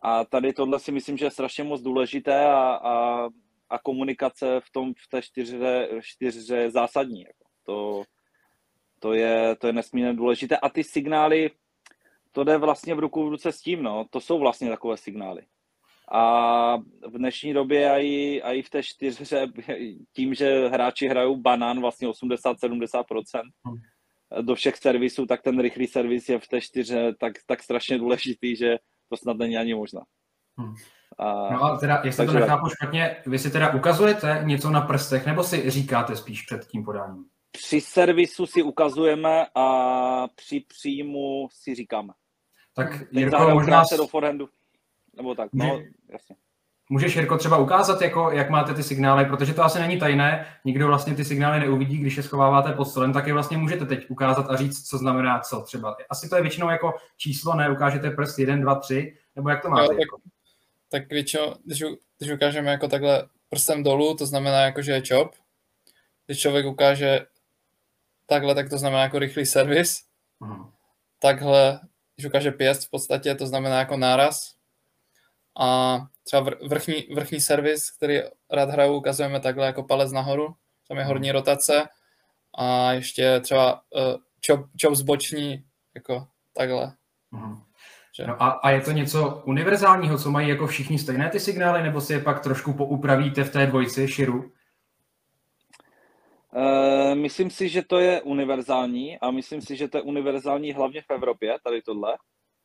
A 0.00 0.24
tady 0.24 0.52
tohle 0.52 0.78
si 0.78 0.92
myslím, 0.92 1.16
že 1.16 1.24
je 1.24 1.30
strašně 1.30 1.64
moc 1.64 1.82
důležité 1.82 2.46
a, 2.46 2.74
a, 2.74 3.26
a 3.72 3.78
komunikace 3.78 4.60
v 4.60 4.72
tom 4.72 4.92
v 4.94 5.08
té 5.08 5.22
čtyřře, 5.22 5.88
čtyřře 6.00 6.56
je 6.56 6.70
zásadní. 6.70 7.20
Jako. 7.20 7.44
To, 7.66 8.02
to, 9.00 9.12
je, 9.12 9.56
to 9.56 9.66
je 9.66 9.72
nesmírně 9.72 10.14
důležité. 10.14 10.56
A 10.56 10.68
ty 10.68 10.84
signály, 10.84 11.50
to 12.32 12.44
jde 12.44 12.58
vlastně 12.58 12.94
v 12.94 12.98
ruku 12.98 13.26
v 13.26 13.28
ruce 13.28 13.52
s 13.52 13.60
tím, 13.60 13.82
no. 13.82 14.06
To 14.10 14.20
jsou 14.20 14.38
vlastně 14.38 14.70
takové 14.70 14.96
signály. 14.96 15.42
A 16.12 16.76
v 17.06 17.18
dnešní 17.18 17.52
době 17.52 17.94
i, 18.00 18.42
i 18.44 18.62
v 18.62 18.70
té 18.70 18.82
čtyřře, 18.82 19.46
tím, 20.12 20.34
že 20.34 20.68
hráči 20.68 21.08
hrajou 21.08 21.36
banán 21.36 21.80
vlastně 21.80 22.08
80-70% 22.08 23.42
hmm. 23.66 23.76
do 24.42 24.54
všech 24.54 24.76
servisů, 24.76 25.26
tak 25.26 25.42
ten 25.42 25.60
rychlý 25.60 25.86
servis 25.86 26.28
je 26.28 26.38
v 26.38 26.48
té 26.48 26.60
čtyře 26.60 27.14
tak, 27.20 27.32
tak 27.46 27.62
strašně 27.62 27.98
důležitý, 27.98 28.56
že 28.56 28.76
to 29.08 29.16
snad 29.16 29.36
není 29.36 29.56
ani 29.56 29.74
možná. 29.74 30.00
Hmm. 30.58 30.74
A, 31.18 31.52
no 31.52 31.64
a 31.64 31.76
teda, 31.76 32.00
jestli 32.04 32.26
to 32.26 32.32
nechápu 32.32 32.68
špatně, 32.68 33.16
vy 33.26 33.38
si 33.38 33.50
teda 33.50 33.74
ukazujete 33.74 34.40
něco 34.42 34.70
na 34.70 34.80
prstech, 34.80 35.26
nebo 35.26 35.44
si 35.44 35.70
říkáte 35.70 36.16
spíš 36.16 36.42
před 36.42 36.66
tím 36.66 36.84
podáním? 36.84 37.24
Při 37.52 37.80
servisu 37.80 38.46
si 38.46 38.62
ukazujeme 38.62 39.46
a 39.54 40.28
při 40.34 40.64
příjmu 40.68 41.48
si 41.52 41.74
říkáme. 41.74 42.12
Tak 42.74 43.02
Jirko, 43.10 43.50
možná... 43.50 43.84
se 43.84 43.96
do 43.96 44.06
forehandu. 44.06 44.48
Nebo 45.16 45.34
tak, 45.34 45.50
no, 45.52 45.80
jasně. 46.12 46.36
Můžeš, 46.90 47.16
Jirko, 47.16 47.38
třeba 47.38 47.58
ukázat, 47.58 48.02
jako, 48.02 48.30
jak 48.30 48.50
máte 48.50 48.74
ty 48.74 48.82
signály, 48.82 49.24
protože 49.24 49.54
to 49.54 49.64
asi 49.64 49.78
není 49.78 49.98
tajné, 49.98 50.46
nikdo 50.64 50.86
vlastně 50.86 51.14
ty 51.14 51.24
signály 51.24 51.60
neuvidí, 51.60 51.98
když 51.98 52.16
je 52.16 52.22
schováváte 52.22 52.72
pod 52.72 52.84
stolem, 52.84 53.12
tak 53.12 53.26
je 53.26 53.32
vlastně 53.32 53.56
můžete 53.56 53.86
teď 53.86 54.10
ukázat 54.10 54.50
a 54.50 54.56
říct, 54.56 54.88
co 54.88 54.98
znamená 54.98 55.40
co 55.40 55.60
třeba. 55.60 55.96
Asi 56.10 56.28
to 56.28 56.36
je 56.36 56.42
většinou 56.42 56.70
jako 56.70 56.94
číslo, 57.16 57.54
ne, 57.54 57.70
ukážete 57.70 58.10
prst 58.10 58.38
1, 58.38 58.56
2, 58.56 58.74
3, 58.74 59.16
nebo 59.36 59.48
jak 59.48 59.62
to 59.62 59.68
máte? 59.70 59.82
Jo, 59.82 59.88
tak, 59.88 59.98
jako? 59.98 60.16
Tak 60.92 61.08
většinou, 61.08 61.54
když, 61.64 61.84
když 62.18 62.30
ukážeme 62.30 62.70
jako 62.70 62.88
takhle 62.88 63.28
prstem 63.48 63.82
dolů, 63.82 64.16
to 64.16 64.26
znamená 64.26 64.60
jako, 64.60 64.82
že 64.82 64.92
je 64.92 65.02
chop. 65.08 65.34
Když 66.26 66.40
člověk 66.40 66.66
ukáže 66.66 67.26
takhle, 68.26 68.54
tak 68.54 68.70
to 68.70 68.78
znamená 68.78 69.02
jako 69.02 69.18
rychlý 69.18 69.46
servis. 69.46 70.04
Uh-huh. 70.40 70.72
Takhle, 71.18 71.80
když 72.16 72.26
ukáže 72.26 72.50
pěst 72.50 72.86
v 72.86 72.90
podstatě, 72.90 73.34
to 73.34 73.46
znamená 73.46 73.78
jako 73.78 73.96
náraz 73.96 74.54
a 75.60 75.98
třeba 76.24 76.50
vrchní, 76.68 77.06
vrchní 77.14 77.40
servis, 77.40 77.90
který 77.90 78.20
rád 78.50 78.70
hraju, 78.70 78.94
ukazujeme 78.94 79.40
takhle 79.40 79.66
jako 79.66 79.82
palec 79.82 80.12
nahoru, 80.12 80.54
tam 80.88 80.98
je 80.98 81.04
horní 81.04 81.32
rotace 81.32 81.88
a 82.58 82.92
ještě 82.92 83.40
třeba 83.40 83.82
uh, 83.90 84.16
chop, 84.46 84.66
chop 84.82 84.94
zboční, 84.94 85.64
jako 85.94 86.26
takhle. 86.52 86.92
Uh-huh. 88.20 88.26
No 88.26 88.42
a, 88.42 88.48
a 88.48 88.70
je 88.70 88.80
to 88.80 88.92
něco 88.92 89.42
univerzálního, 89.46 90.18
co 90.18 90.30
mají 90.30 90.48
jako 90.48 90.66
všichni 90.66 90.98
stejné 90.98 91.30
ty 91.30 91.40
signály, 91.40 91.82
nebo 91.82 92.00
si 92.00 92.12
je 92.12 92.20
pak 92.20 92.40
trošku 92.40 92.72
poupravíte 92.72 93.44
v 93.44 93.52
té 93.52 93.66
dvojci 93.66 94.08
širu? 94.08 94.52
Uh, 96.54 97.14
myslím 97.14 97.50
si, 97.50 97.68
že 97.68 97.82
to 97.82 97.98
je 97.98 98.22
univerzální 98.22 99.18
a 99.18 99.30
myslím 99.30 99.60
si, 99.60 99.76
že 99.76 99.88
to 99.88 99.98
je 99.98 100.02
univerzální 100.02 100.72
hlavně 100.72 101.02
v 101.02 101.10
Evropě, 101.10 101.58
tady 101.64 101.82
tohle. 101.82 102.16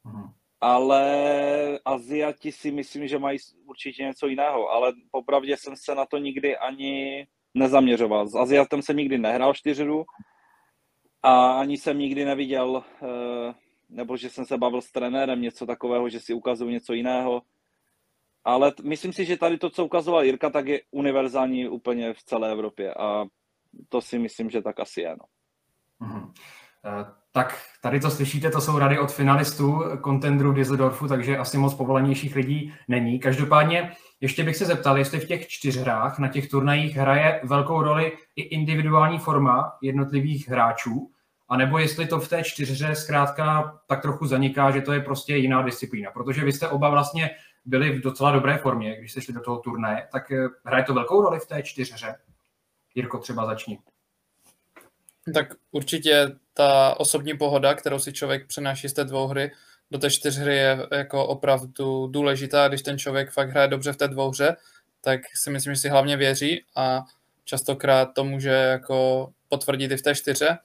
Uh-huh 0.06 0.32
ale 0.62 1.80
Aziati 1.86 2.52
si 2.52 2.72
myslím, 2.72 3.08
že 3.08 3.20
mají 3.20 3.38
určitě 3.66 4.04
něco 4.04 4.28
jiného, 4.28 4.70
ale 4.70 4.94
popravdě 5.12 5.58
jsem 5.58 5.76
se 5.76 5.96
na 5.96 6.06
to 6.06 6.18
nikdy 6.18 6.58
ani 6.58 7.28
nezaměřoval. 7.54 8.28
S 8.28 8.36
Aziatem 8.36 8.82
jsem 8.82 8.98
nikdy 8.98 9.18
nehrál 9.18 9.54
čtyřru 9.54 10.06
a 11.24 11.52
ani 11.52 11.78
jsem 11.78 12.00
nikdy 12.00 12.26
neviděl, 12.26 12.84
eh, 13.02 13.54
nebo 13.89 14.17
že 14.17 14.30
jsem 14.30 14.45
se 14.45 14.58
bavil 14.58 14.82
s 14.82 14.91
trenérem 14.91 15.41
něco 15.41 15.65
takového, 15.65 16.10
že 16.10 16.19
si 16.19 16.34
ukazují 16.34 16.73
něco 16.73 16.93
jiného. 16.93 17.41
Ale 18.43 18.73
myslím 18.84 19.13
si, 19.13 19.26
že 19.26 19.38
tady 19.38 19.58
to, 19.58 19.69
co 19.69 19.86
ukazoval 19.86 20.23
Jirka, 20.23 20.50
tak 20.50 20.67
je 20.67 20.82
univerzální 20.91 21.67
úplně 21.67 22.13
v 22.13 22.23
celé 22.23 22.52
Evropě 22.52 22.93
a 22.93 23.26
to 23.89 24.02
si 24.02 24.19
myslím, 24.19 24.50
že 24.50 24.62
tak 24.62 24.80
asi 24.80 25.02
je. 25.02 25.15
No. 25.19 25.26
Mm-hmm. 26.08 26.32
Tak 27.32 27.62
tady 27.82 28.00
to 28.00 28.12
slyšíte, 28.12 28.50
to 28.50 28.62
jsou 28.62 28.80
rady 28.80 29.00
od 29.00 29.12
finalistů 29.12 29.84
kontendru 30.02 30.54
Düsseldorfu, 30.54 31.08
takže 31.08 31.38
asi 31.38 31.58
moc 31.58 31.73
povolenějších 31.73 32.36
lidí 32.36 32.73
není. 32.88 33.19
Každopádně 33.19 33.91
ještě 34.21 34.43
bych 34.43 34.56
se 34.56 34.65
zeptal, 34.65 34.97
jestli 34.97 35.19
v 35.19 35.28
těch 35.28 35.47
čtyř 35.47 35.78
hrách 35.78 36.19
na 36.19 36.28
těch 36.28 36.50
turnajích 36.50 36.95
hraje 36.95 37.41
velkou 37.43 37.82
roli 37.82 38.17
i 38.36 38.41
individuální 38.41 39.19
forma 39.19 39.78
jednotlivých 39.82 40.50
hráčů, 40.50 41.12
a 41.50 41.58
nebo 41.58 41.78
jestli 41.78 42.08
to 42.08 42.20
v 42.20 42.30
té 42.30 42.44
čtyřře 42.44 42.96
zkrátka 42.96 43.74
tak 43.88 44.02
trochu 44.02 44.28
zaniká, 44.28 44.72
že 44.72 44.82
to 44.82 44.94
je 44.94 45.00
prostě 45.00 45.36
jiná 45.36 45.62
disciplína. 45.62 46.12
Protože 46.12 46.46
vy 46.46 46.54
jste 46.54 46.68
oba 46.68 46.90
vlastně 46.90 47.30
byli 47.66 47.92
v 47.92 48.02
docela 48.02 48.32
dobré 48.32 48.58
formě, 48.58 48.98
když 49.00 49.12
jste 49.12 49.22
šli 49.22 49.34
do 49.34 49.42
toho 49.42 49.58
turnaje, 49.58 50.08
tak 50.12 50.32
eh, 50.32 50.48
hraje 50.66 50.84
to 50.84 50.94
velkou 50.94 51.22
roli 51.22 51.40
v 51.40 51.48
té 51.48 51.64
čtyřře? 51.64 52.16
Jirko, 52.96 53.18
třeba 53.18 53.46
začni. 53.46 53.80
Tak 55.34 55.48
určitě 55.72 56.32
ta 56.54 57.00
osobní 57.00 57.38
pohoda, 57.38 57.74
kterou 57.74 58.00
si 58.00 58.14
člověk 58.14 58.48
přenáší 58.48 58.90
z 58.90 58.94
té 58.94 59.04
dvouhry 59.04 59.52
do 59.92 59.98
té 60.00 60.12
čtyřhry 60.12 60.58
je 60.58 60.88
jako 60.92 61.28
opravdu 61.28 62.08
důležitá. 62.08 62.68
Když 62.68 62.82
ten 62.82 62.98
člověk 62.98 63.32
fakt 63.32 63.50
hraje 63.50 63.68
dobře 63.68 63.94
v 63.94 63.98
té 63.98 64.08
dvouhře, 64.08 64.56
tak 65.02 65.22
si 65.36 65.50
myslím, 65.50 65.74
že 65.74 65.82
si 65.82 65.90
hlavně 65.90 66.18
věří 66.18 66.66
a 66.76 67.04
častokrát 67.44 68.10
to 68.14 68.24
může 68.24 68.50
jako 68.50 69.30
potvrdit 69.50 69.92
i 69.92 69.98
v 69.98 70.02
té 70.02 70.16
čtyře. 70.16 70.58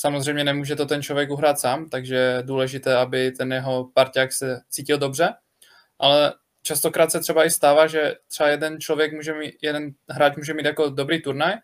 Samozřejmě 0.00 0.44
nemůže 0.44 0.76
to 0.76 0.86
ten 0.86 1.02
člověk 1.02 1.30
uhrát 1.30 1.60
sám, 1.60 1.88
takže 1.88 2.14
je 2.14 2.42
důležité, 2.42 2.96
aby 2.96 3.32
ten 3.32 3.52
jeho 3.52 3.90
parťák 3.94 4.32
se 4.32 4.60
cítil 4.68 4.98
dobře, 4.98 5.34
ale 5.98 6.34
častokrát 6.62 7.12
se 7.12 7.20
třeba 7.20 7.44
i 7.44 7.50
stává, 7.50 7.86
že 7.86 8.14
třeba 8.28 8.48
jeden 8.48 8.80
člověk 8.80 9.12
může 9.12 9.34
mít, 9.34 9.54
jeden 9.62 9.90
hráč 10.10 10.36
může 10.36 10.54
mít 10.54 10.64
jako 10.64 10.90
dobrý 10.90 11.22
turnaj 11.22 11.54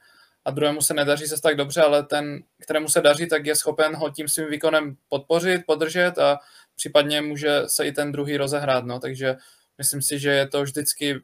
a 0.45 0.51
druhému 0.51 0.83
se 0.83 0.95
nedaří 0.95 1.27
se 1.27 1.41
tak 1.41 1.57
dobře, 1.57 1.83
ale 1.83 2.03
ten, 2.03 2.43
kterému 2.63 2.89
se 2.89 3.01
daří, 3.01 3.29
tak 3.29 3.47
je 3.47 3.57
schopen 3.57 3.97
ho 3.97 4.11
tím 4.11 4.29
svým 4.29 4.51
výkonem 4.51 4.97
podpořit, 5.09 5.63
podržet 5.67 6.19
a 6.19 6.39
případně 6.75 7.21
může 7.21 7.63
se 7.67 7.87
i 7.87 7.93
ten 7.93 8.13
druhý 8.13 8.37
rozehrát. 8.37 8.85
No. 8.85 9.01
Takže 9.01 9.37
myslím 9.79 10.03
si, 10.03 10.19
že 10.19 10.31
je 10.31 10.49
to 10.49 10.63
vždycky 10.63 11.21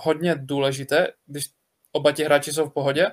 hodně 0.00 0.34
důležité, 0.38 1.08
když 1.26 1.44
oba 1.92 2.12
ti 2.12 2.24
hráči 2.24 2.52
jsou 2.52 2.68
v 2.68 2.72
pohodě, 2.72 3.06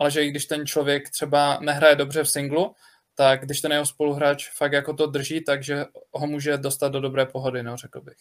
ale 0.00 0.10
že 0.10 0.24
i 0.24 0.30
když 0.30 0.46
ten 0.46 0.66
člověk 0.66 1.10
třeba 1.10 1.58
nehraje 1.60 1.96
dobře 1.96 2.24
v 2.24 2.28
singlu, 2.28 2.74
tak 3.14 3.44
když 3.44 3.60
ten 3.60 3.72
jeho 3.72 3.86
spoluhráč 3.86 4.50
fakt 4.50 4.72
jako 4.72 4.92
to 4.92 5.06
drží, 5.06 5.44
takže 5.44 5.84
ho 6.12 6.26
může 6.26 6.56
dostat 6.56 6.88
do 6.88 7.00
dobré 7.00 7.26
pohody, 7.26 7.62
no, 7.62 7.76
řekl 7.76 8.00
bych. 8.00 8.16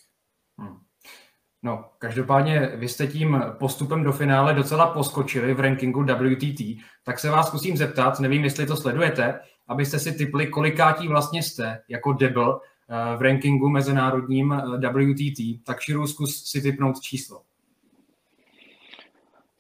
Hmm. 0.59 0.77
No, 1.63 1.85
každopádně 1.97 2.71
vy 2.75 2.87
jste 2.87 3.07
tím 3.07 3.43
postupem 3.59 4.03
do 4.03 4.11
finále 4.11 4.53
docela 4.53 4.87
poskočili 4.87 5.53
v 5.53 5.59
rankingu 5.59 6.03
WTT, 6.03 6.61
tak 7.03 7.19
se 7.19 7.29
vás 7.29 7.47
zkusím 7.47 7.77
zeptat, 7.77 8.19
nevím, 8.19 8.43
jestli 8.43 8.65
to 8.65 8.77
sledujete, 8.77 9.39
abyste 9.67 9.99
si 9.99 10.11
typli, 10.11 10.47
kolikátí 10.47 11.07
vlastně 11.07 11.43
jste 11.43 11.81
jako 11.89 12.13
debl 12.13 12.61
eh, 12.89 13.17
v 13.17 13.21
rankingu 13.21 13.69
mezinárodním 13.69 14.53
eh, 14.53 14.89
WTT, 14.89 15.65
tak 15.65 15.79
Širu 15.79 16.07
zkus 16.07 16.45
si 16.45 16.61
typnout 16.61 16.99
číslo. 16.99 17.41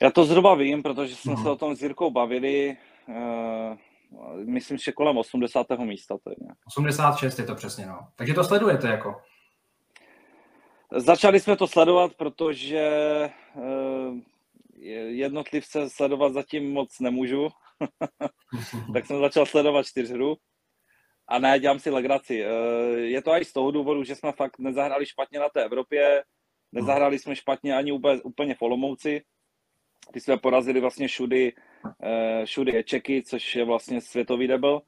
Já 0.01 0.11
to 0.11 0.25
zhruba 0.25 0.55
vím, 0.55 0.83
protože 0.83 1.15
jsme 1.15 1.33
hmm. 1.33 1.43
se 1.43 1.49
o 1.49 1.55
tom 1.55 1.75
s 1.75 1.81
Jirkou 1.81 2.11
bavili, 2.11 2.77
uh, 3.07 3.77
myslím, 4.45 4.77
že 4.77 4.91
kolem 4.91 5.17
80. 5.17 5.67
místa. 5.79 6.17
To 6.23 6.29
je 6.29 6.35
86 6.67 7.39
je 7.39 7.45
to 7.45 7.55
přesně, 7.55 7.85
no. 7.85 8.07
Takže 8.15 8.33
to 8.33 8.43
sledujete 8.43 8.87
jako? 8.87 9.21
Začali 10.95 11.39
jsme 11.39 11.55
to 11.55 11.67
sledovat, 11.67 12.13
protože 12.13 12.89
uh, 13.55 14.17
jednotlivce 15.07 15.89
sledovat 15.89 16.33
zatím 16.33 16.73
moc 16.73 16.99
nemůžu. 16.99 17.49
tak 18.93 19.05
jsem 19.05 19.19
začal 19.19 19.45
sledovat 19.45 19.85
čtyřhru. 19.85 20.37
A 21.27 21.39
ne, 21.39 21.59
dělám 21.59 21.79
si 21.79 21.89
legraci. 21.89 22.45
Uh, 22.45 22.97
je 22.97 23.21
to 23.21 23.31
i 23.31 23.45
z 23.45 23.53
toho 23.53 23.71
důvodu, 23.71 24.03
že 24.03 24.15
jsme 24.15 24.31
fakt 24.31 24.59
nezahrali 24.59 25.05
špatně 25.05 25.39
na 25.39 25.49
té 25.49 25.63
Evropě, 25.63 26.23
nezahrali 26.71 27.19
jsme 27.19 27.35
špatně 27.35 27.75
ani 27.75 27.91
úplně, 27.91 28.21
úplně 28.21 28.55
v 28.55 28.61
Olomouci, 28.61 29.21
ty 30.13 30.19
jsme 30.19 30.37
porazili 30.37 30.79
vlastně 30.79 31.07
všudy, 31.07 31.53
všudy 32.45 32.83
Čeky, 32.83 33.23
což 33.23 33.55
je 33.55 33.65
vlastně 33.65 34.01
světový 34.01 34.47
debel. 34.47 34.81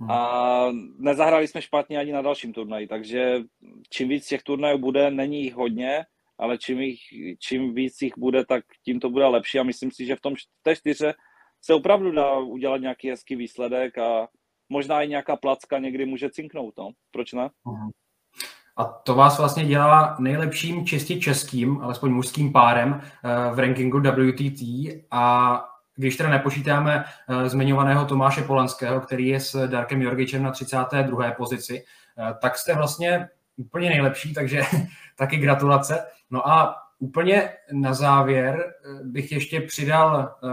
Hmm. 0.00 0.10
A 0.10 0.72
nezahrali 0.98 1.48
jsme 1.48 1.62
špatně 1.62 1.98
ani 1.98 2.12
na 2.12 2.22
dalším 2.22 2.52
turnaji, 2.52 2.86
takže 2.86 3.42
čím 3.90 4.08
víc 4.08 4.28
těch 4.28 4.42
turnajů 4.42 4.78
bude, 4.78 5.10
není 5.10 5.42
jich 5.42 5.54
hodně, 5.54 6.04
ale 6.38 6.58
čím, 6.58 6.80
jich, 6.80 7.00
čím 7.38 7.74
víc 7.74 8.02
jich 8.02 8.18
bude, 8.18 8.44
tak 8.44 8.64
tím 8.84 9.00
to 9.00 9.10
bude 9.10 9.26
lepší 9.26 9.58
a 9.58 9.62
myslím 9.62 9.90
si, 9.90 10.06
že 10.06 10.16
v 10.16 10.20
tom 10.20 10.34
v 10.34 10.62
té 10.62 10.76
čtyře 10.76 11.14
se 11.60 11.74
opravdu 11.74 12.12
dá 12.12 12.38
udělat 12.38 12.80
nějaký 12.80 13.10
hezký 13.10 13.36
výsledek 13.36 13.98
a 13.98 14.28
možná 14.68 15.02
i 15.02 15.08
nějaká 15.08 15.36
placka 15.36 15.78
někdy 15.78 16.06
může 16.06 16.30
cinknout, 16.30 16.74
no. 16.78 16.90
Proč 17.10 17.32
ne? 17.32 17.50
Hmm. 17.66 17.90
A 18.76 18.84
to 18.84 19.14
vás 19.14 19.38
vlastně 19.38 19.64
dělá 19.64 20.16
nejlepším 20.18 20.86
čistě 20.86 21.20
českým, 21.20 21.80
alespoň 21.82 22.10
mužským 22.10 22.52
párem 22.52 23.00
eh, 23.00 23.54
v 23.54 23.58
rankingu 23.58 24.00
WTT 24.00 24.62
a 25.10 25.64
když 25.96 26.16
teda 26.16 26.28
nepočítáme 26.28 27.04
eh, 27.28 27.48
zmiňovaného 27.48 28.04
Tomáše 28.04 28.42
Polanského, 28.42 29.00
který 29.00 29.26
je 29.26 29.40
s 29.40 29.68
Darkem 29.68 30.02
Jorgičem 30.02 30.42
na 30.42 30.50
32. 30.50 31.30
pozici, 31.30 31.84
eh, 32.18 32.34
tak 32.40 32.58
jste 32.58 32.74
vlastně 32.74 33.28
úplně 33.56 33.88
nejlepší, 33.88 34.34
takže 34.34 34.62
taky 35.16 35.36
gratulace. 35.36 36.06
No 36.30 36.48
a 36.48 36.85
Úplně 36.98 37.50
na 37.72 37.94
závěr 37.94 38.64
eh, 38.64 39.04
bych 39.04 39.32
ještě 39.32 39.60
přidal 39.60 40.20
eh, 40.28 40.48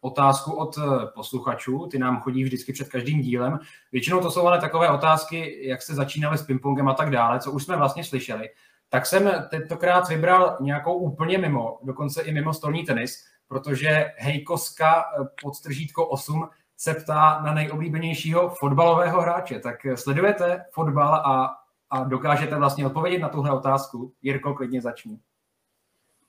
otázku 0.00 0.52
od 0.52 0.78
eh, 0.78 1.06
posluchačů, 1.14 1.88
ty 1.90 1.98
nám 1.98 2.20
chodí 2.20 2.44
vždycky 2.44 2.72
před 2.72 2.88
každým 2.88 3.20
dílem. 3.20 3.58
Většinou 3.92 4.20
to 4.20 4.30
jsou 4.30 4.46
ale 4.46 4.60
takové 4.60 4.90
otázky, 4.90 5.68
jak 5.68 5.82
jste 5.82 5.94
začínali 5.94 6.38
s 6.38 6.42
pingpongem 6.42 6.88
a 6.88 6.94
tak 6.94 7.10
dále, 7.10 7.40
co 7.40 7.52
už 7.52 7.64
jsme 7.64 7.76
vlastně 7.76 8.04
slyšeli. 8.04 8.48
Tak 8.88 9.06
jsem 9.06 9.30
tentokrát 9.50 10.08
vybral 10.08 10.56
nějakou 10.60 10.94
úplně 10.94 11.38
mimo, 11.38 11.78
dokonce 11.82 12.22
i 12.22 12.32
mimo 12.32 12.54
stolní 12.54 12.84
tenis, 12.84 13.24
protože 13.48 14.12
Hejkoska 14.16 15.04
pod 15.42 15.60
tržítko 15.60 16.06
8 16.06 16.48
se 16.76 16.94
ptá 16.94 17.40
na 17.44 17.54
nejoblíbenějšího 17.54 18.48
fotbalového 18.48 19.20
hráče. 19.20 19.58
Tak 19.58 19.76
sledujete 19.94 20.64
fotbal 20.72 21.14
a, 21.14 21.56
a 21.90 22.04
dokážete 22.04 22.56
vlastně 22.56 22.86
odpovědět 22.86 23.18
na 23.18 23.28
tuhle 23.28 23.50
otázku? 23.50 24.12
Jirko, 24.22 24.54
klidně 24.54 24.82
začni. 24.82 25.18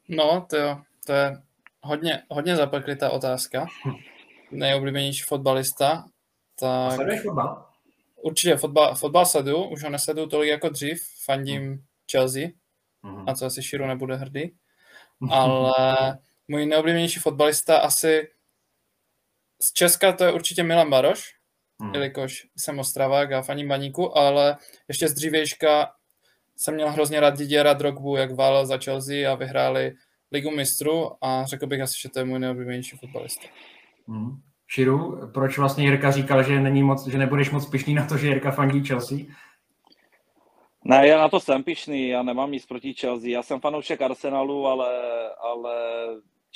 No, 0.10 0.46
to 0.50 0.58
jo, 0.58 0.82
to 1.06 1.14
je 1.14 1.42
hodně, 1.82 2.24
hodně 2.30 2.56
zapeklitá 2.56 3.10
otázka. 3.10 3.66
Nejoblíbenější 4.52 5.24
fotbalista. 5.24 6.06
Tak... 6.60 6.94
Sleduješ 6.94 7.22
fotbal? 7.22 7.66
Určitě 8.16 8.58
fotbal, 8.58 8.96
fotbal 8.96 9.26
sleduju, 9.26 9.64
už 9.64 9.84
ho 9.84 9.90
nesleduju 9.90 10.28
tolik 10.28 10.50
jako 10.50 10.70
dřív, 10.70 11.04
fandím 11.26 11.62
hmm. 11.62 11.84
Chelsea, 12.12 12.48
hmm. 13.04 13.30
a 13.30 13.34
co 13.34 13.46
asi 13.46 13.64
Širu 13.64 13.88
nebude 13.88 14.16
hrdý. 14.16 14.56
Ale 15.32 15.74
můj 16.48 16.66
nejoblíbenější 16.66 17.20
fotbalista 17.20 17.78
asi 17.78 18.28
z 19.62 19.74
Česka 19.74 20.12
to 20.12 20.24
je 20.24 20.32
určitě 20.32 20.64
Milan 20.64 20.90
Baroš, 20.90 21.36
hmm. 21.82 21.94
jelikož 21.94 22.48
jsem 22.58 22.80
Ostravák 22.80 23.32
a 23.32 23.42
faním 23.42 23.68
baníku, 23.68 24.18
ale 24.18 24.58
ještě 24.88 25.08
z 25.08 25.14
dřívějška 25.14 25.92
jsem 26.60 26.76
měl 26.76 26.92
hrozně 26.92 27.20
rád 27.20 27.38
Didiera 27.38 27.74
Drogbu, 27.74 28.16
jak 28.16 28.36
válel 28.36 28.66
za 28.66 28.78
Chelsea 28.78 29.32
a 29.32 29.36
vyhráli 29.36 29.94
ligu 30.32 30.52
mistrů 30.52 31.12
a 31.22 31.46
řekl 31.46 31.68
bych 31.68 31.82
asi, 31.82 32.00
že 32.02 32.10
to 32.10 32.20
je 32.20 32.26
můj 32.26 32.40
nejoblíbenější 32.40 32.98
fotbalista. 32.98 33.48
Hmm. 34.08 34.42
Širu, 34.68 35.32
proč 35.34 35.58
vlastně 35.58 35.84
Jirka 35.84 36.12
říkal, 36.12 36.44
že, 36.44 36.60
není 36.60 36.84
moc, 36.84 37.08
že 37.08 37.18
nebudeš 37.18 37.50
moc 37.52 37.70
pišný 37.70 37.94
na 37.94 38.06
to, 38.06 38.18
že 38.18 38.28
Jirka 38.28 38.52
fandí 38.52 38.86
Chelsea? 38.86 39.18
Ne, 40.86 41.08
já 41.08 41.18
na 41.18 41.30
to 41.30 41.40
jsem 41.40 41.64
pišný, 41.64 42.10
já 42.10 42.24
nemám 42.24 42.52
nic 42.52 42.66
proti 42.66 42.94
Chelsea. 42.94 43.30
Já 43.30 43.44
jsem 43.44 43.60
fanoušek 43.60 44.02
Arsenalu, 44.02 44.68
ale, 44.68 44.90
ale 45.34 45.76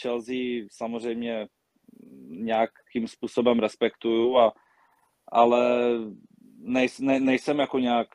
Chelsea 0.01 0.67
samozřejmě 0.71 1.47
nějakým 2.27 3.07
způsobem 3.07 3.59
respektuju, 3.59 4.37
a, 4.37 4.53
ale 5.31 5.89
nej, 6.57 6.87
ne, 6.99 7.19
nejsem 7.19 7.59
jako 7.59 7.79
nějak 7.79 8.07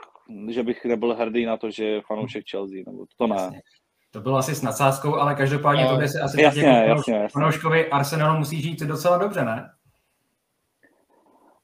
že 0.48 0.62
bych 0.62 0.84
nebyl 0.84 1.14
hrdý 1.14 1.46
na 1.46 1.56
to, 1.56 1.70
že 1.70 1.84
je 1.84 2.02
fanoušek 2.02 2.44
Chelsea, 2.50 2.82
nebo 2.86 3.06
to 3.16 3.26
ne. 3.26 3.36
Jasně. 3.36 3.62
To 4.10 4.20
bylo 4.20 4.36
asi 4.36 4.54
s 4.54 4.62
nadsázkou, 4.62 5.14
ale 5.14 5.34
každopádně 5.34 5.84
no, 5.84 5.90
to 5.90 5.96
by 5.96 6.08
se 6.08 6.20
asi 6.20 6.42
jasně, 6.42 6.62
jasně, 6.62 6.88
jasně. 6.88 7.28
fanouškovi 7.28 7.90
Arsenalu 7.90 8.38
musí 8.38 8.62
žít 8.62 8.80
docela 8.80 9.18
dobře, 9.18 9.44
ne? 9.44 9.70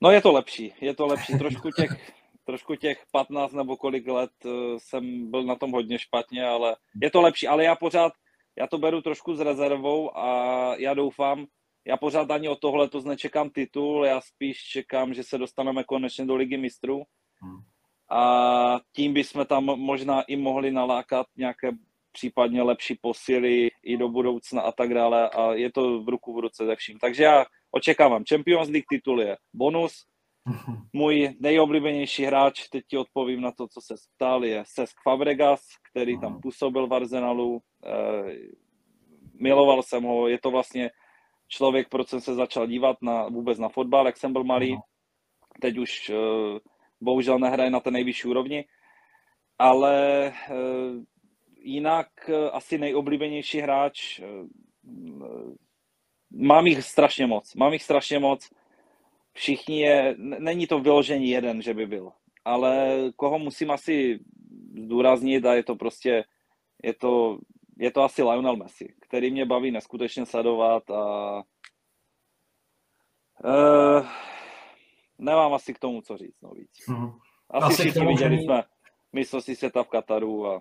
No 0.01 0.11
je 0.11 0.21
to 0.21 0.33
lepší, 0.33 0.73
je 0.81 0.95
to 0.95 1.07
lepší. 1.07 1.39
Trošku 1.39 1.71
těch, 1.71 1.91
trošku 2.45 2.75
těch 2.75 3.05
15 3.13 3.53
nebo 3.53 3.77
kolik 3.77 4.09
let 4.09 4.31
eh, 4.47 4.49
jsem 4.79 5.31
byl 5.31 5.43
na 5.43 5.55
tom 5.57 5.73
hodně 5.73 5.99
špatně, 5.99 6.47
ale 6.47 6.77
je 7.03 7.11
to 7.11 7.21
lepší. 7.21 7.49
Ale 7.49 7.65
já 7.65 7.77
pořád, 7.77 8.13
já 8.59 8.67
to 8.67 8.79
beru 8.79 9.03
trošku 9.03 9.35
s 9.35 9.41
rezervou 9.41 10.19
a 10.19 10.27
já 10.77 10.95
doufám, 10.95 11.47
já 11.87 11.97
pořád 11.97 12.31
ani 12.31 12.49
od 12.49 12.61
tohle 12.61 12.89
to 12.89 13.01
nečekám 13.01 13.51
titul, 13.51 14.05
já 14.05 14.21
spíš 14.21 14.59
čekám, 14.59 15.15
že 15.15 15.23
se 15.23 15.39
dostaneme 15.39 15.85
konečně 15.85 16.27
do 16.27 16.37
ligy 16.37 16.57
mistrů. 16.57 17.03
A 18.11 18.81
tím 18.93 19.13
bychom 19.15 19.47
tam 19.47 19.65
možná 19.65 20.23
i 20.23 20.37
mohli 20.37 20.71
nalákat 20.71 21.27
nějaké 21.37 21.73
případně 22.13 22.63
lepší 22.63 22.99
posily 23.01 23.71
i 23.83 23.97
do 23.97 24.09
budoucna 24.09 24.63
a 24.63 24.73
tak 24.73 24.95
dále 24.95 25.31
a 25.31 25.53
je 25.53 25.73
to 25.73 26.03
v 26.03 26.09
ruku 26.09 26.35
v 26.35 26.41
ruce 26.41 26.67
ze 26.67 26.77
vším. 26.77 26.99
Takže 26.99 27.25
já 27.25 27.45
očekávám, 27.71 28.25
Champions 28.29 28.69
League 28.69 28.87
titul 28.89 29.21
je 29.21 29.37
bonus, 29.55 30.05
můj 30.93 31.37
nejoblíbenější 31.41 32.25
hráč, 32.25 32.69
teď 32.69 32.85
ti 32.87 32.97
odpovím 32.99 33.41
na 33.41 33.53
to, 33.53 33.69
co 33.69 33.81
se 33.81 33.95
ptal, 34.17 34.45
je 34.45 34.65
Cesc 34.67 34.97
Fabregas, 35.03 35.61
který 35.91 36.21
tam 36.21 36.41
působil 36.41 36.87
v 36.87 36.95
Arsenalu. 36.95 37.61
E, 37.85 37.93
miloval 39.41 39.83
jsem 39.83 40.03
ho, 40.03 40.29
je 40.29 40.39
to 40.39 40.51
vlastně 40.51 40.91
člověk, 41.49 41.89
proč 41.89 42.09
jsem 42.09 42.21
se 42.21 42.35
začal 42.35 42.67
dívat 42.67 42.97
na, 43.03 43.29
vůbec 43.29 43.59
na 43.59 43.69
fotbal, 43.69 44.07
jak 44.07 44.17
jsem 44.17 44.33
byl 44.33 44.45
malý. 44.45 44.79
teď 45.61 45.79
už 45.79 46.11
uh, 46.11 46.59
bohužel 47.05 47.39
nehraje 47.39 47.71
na 47.71 47.81
té 47.81 47.91
nejvyšší 47.91 48.29
úrovni, 48.29 48.65
ale 49.59 50.33
uh, 50.51 50.57
jinak 51.59 52.09
uh, 52.29 52.35
asi 52.53 52.79
nejoblíbenější 52.79 53.61
hráč, 53.61 54.21
uh, 54.21 55.55
mám 56.31 56.67
jich 56.67 56.83
strašně 56.83 57.27
moc, 57.27 57.55
mám 57.55 57.73
jich 57.73 57.83
strašně 57.83 58.19
moc, 58.19 58.51
všichni 59.33 59.81
je, 59.81 60.15
není 60.19 60.67
to 60.67 60.79
vyložení 60.81 61.31
jeden, 61.31 61.63
že 61.63 61.75
by 61.75 61.87
byl, 61.87 62.13
ale 62.45 62.95
koho 63.17 63.39
musím 63.39 63.71
asi 63.71 64.21
zdůraznit 64.83 65.47
a 65.47 65.55
je 65.55 65.63
to 65.63 65.77
prostě, 65.77 66.25
je 66.83 66.95
to, 66.95 67.39
je 67.79 67.91
to 67.91 68.03
asi 68.03 68.23
Lionel 68.23 68.57
Messi, 68.57 68.95
který 69.01 69.31
mě 69.31 69.45
baví 69.45 69.71
neskutečně 69.71 70.27
sledovat 70.27 70.91
a 70.91 71.43
uh, 73.45 74.07
nemám 75.25 75.55
asi 75.55 75.75
k 75.75 75.79
tomu 75.79 76.01
co 76.01 76.17
říct, 76.17 76.41
no 76.43 76.51
víc. 76.51 76.71
Mm-hmm. 76.89 77.15
Asi, 77.51 77.65
asi 77.65 77.83
všichni 77.83 78.07
viděli 78.07 78.39
jsme 78.39 78.63
mistrovství 79.13 79.57
světa 79.57 79.83
v 79.83 79.89
Kataru 79.89 80.47
a 80.47 80.61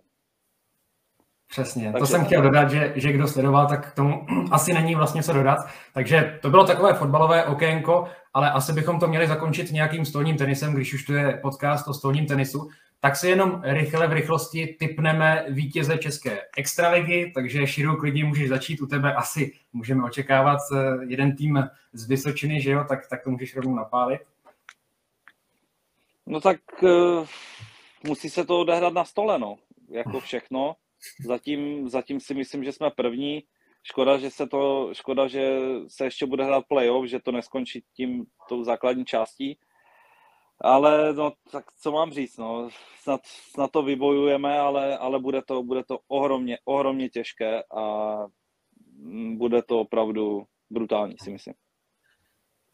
Přesně, 1.54 1.84
Takže... 1.84 2.00
to 2.00 2.06
jsem 2.06 2.26
chtěl 2.26 2.42
dodat, 2.42 2.70
že, 2.72 2.94
že 2.96 3.12
kdo 3.12 3.28
sledoval, 3.28 3.68
tak 3.68 3.92
k 3.92 3.96
tomu 3.96 4.26
asi 4.52 4.74
není 4.74 4.96
vlastně 4.96 5.24
co 5.24 5.34
dodat. 5.34 5.60
Takže 5.94 6.40
to 6.42 6.50
bylo 6.50 6.66
takové 6.66 6.94
fotbalové 6.94 7.46
okénko, 7.46 8.08
ale 8.34 8.52
asi 8.52 8.74
bychom 8.74 9.00
to 9.00 9.08
měli 9.08 9.28
zakončit 9.28 9.72
nějakým 9.72 10.06
stolním 10.06 10.38
tenisem, 10.38 10.74
když 10.74 10.94
už 10.94 11.04
to 11.04 11.14
je 11.14 11.40
podcast 11.42 11.88
o 11.88 11.94
stolním 11.94 12.26
tenisu. 12.26 12.70
Tak 13.00 13.16
si 13.16 13.28
jenom 13.28 13.62
rychle 13.64 14.08
v 14.08 14.14
rychlosti 14.14 14.76
typneme 14.80 15.46
vítěze 15.50 15.98
České 15.98 16.42
extraligy, 16.58 17.32
takže 17.36 17.68
Širu 17.68 17.98
klidně 17.98 18.26
můžeš 18.26 18.50
začít 18.50 18.82
u 18.82 18.88
tebe. 18.88 19.14
Asi 19.14 19.52
můžeme 19.74 20.04
očekávat 20.04 20.60
eh, 20.74 20.78
jeden 21.08 21.36
tým 21.36 21.70
z 21.94 22.08
Vysočiny, 22.08 22.62
že 22.62 22.72
jo, 22.72 22.86
tak, 22.90 23.08
tak 23.08 23.24
to 23.24 23.30
můžeš 23.30 23.56
rovnou 23.56 23.76
napálit. 23.76 24.22
No 26.28 26.42
tak 26.42 26.60
uh, 26.84 27.28
musí 28.08 28.30
se 28.30 28.46
to 28.46 28.60
odehrát 28.60 28.94
na 28.94 29.06
stole, 29.06 29.40
no, 29.40 29.56
jako 29.90 30.20
všechno. 30.20 30.76
Zatím, 31.26 31.90
zatím 31.90 32.20
si 32.20 32.34
myslím, 32.34 32.64
že 32.64 32.72
jsme 32.72 32.90
první. 32.92 33.44
Škoda, 33.84 34.18
že 34.18 34.32
se 34.32 34.48
to, 34.48 34.90
škoda, 34.94 35.28
že 35.28 35.60
se 35.88 36.04
ještě 36.06 36.26
bude 36.26 36.44
hrát 36.44 36.66
playoff, 36.68 37.10
že 37.10 37.20
to 37.20 37.32
neskončí 37.32 37.84
tím 37.94 38.26
tou 38.50 38.64
základní 38.64 39.06
částí. 39.06 39.60
Ale 40.62 41.14
no, 41.14 41.34
tak 41.52 41.66
co 41.82 41.92
mám 41.92 42.12
říct, 42.12 42.38
no, 42.38 42.70
snad, 43.02 43.22
snad 43.26 43.72
to 43.72 43.82
vybojujeme, 43.82 44.60
ale, 44.60 44.98
ale 44.98 45.20
bude, 45.20 45.42
to, 45.42 45.64
bude 45.64 45.84
to 45.84 46.00
ohromně, 46.08 46.58
ohromně 46.66 47.10
těžké 47.10 47.64
a 47.64 48.18
bude 49.36 49.62
to 49.64 49.80
opravdu 49.80 50.44
brutální, 50.70 51.16
si 51.18 51.32
myslím. 51.32 51.54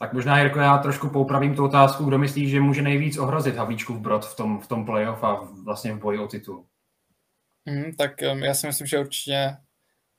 Tak 0.02 0.14
možná, 0.14 0.40
Jirko, 0.40 0.60
já 0.60 0.78
trošku 0.78 1.10
poupravím 1.10 1.56
tu 1.56 1.66
otázku, 1.66 2.06
kdo 2.06 2.18
myslí, 2.18 2.50
že 2.50 2.60
může 2.60 2.82
nejvíc 2.82 3.18
ohrozit 3.18 3.56
v 3.56 4.00
brod 4.00 4.26
v 4.26 4.36
tom, 4.36 4.60
v 4.60 4.68
tom 4.68 4.86
playoff 4.86 5.24
a 5.24 5.50
vlastně 5.64 5.94
v 5.94 6.00
boji 6.00 6.20
o 6.20 6.28
titul. 6.28 6.66
Hmm, 7.68 7.94
tak 7.98 8.12
um, 8.32 8.44
já 8.44 8.54
si 8.54 8.68
myslím, 8.68 8.88
že 8.88 9.00
určitě 9.00 9.58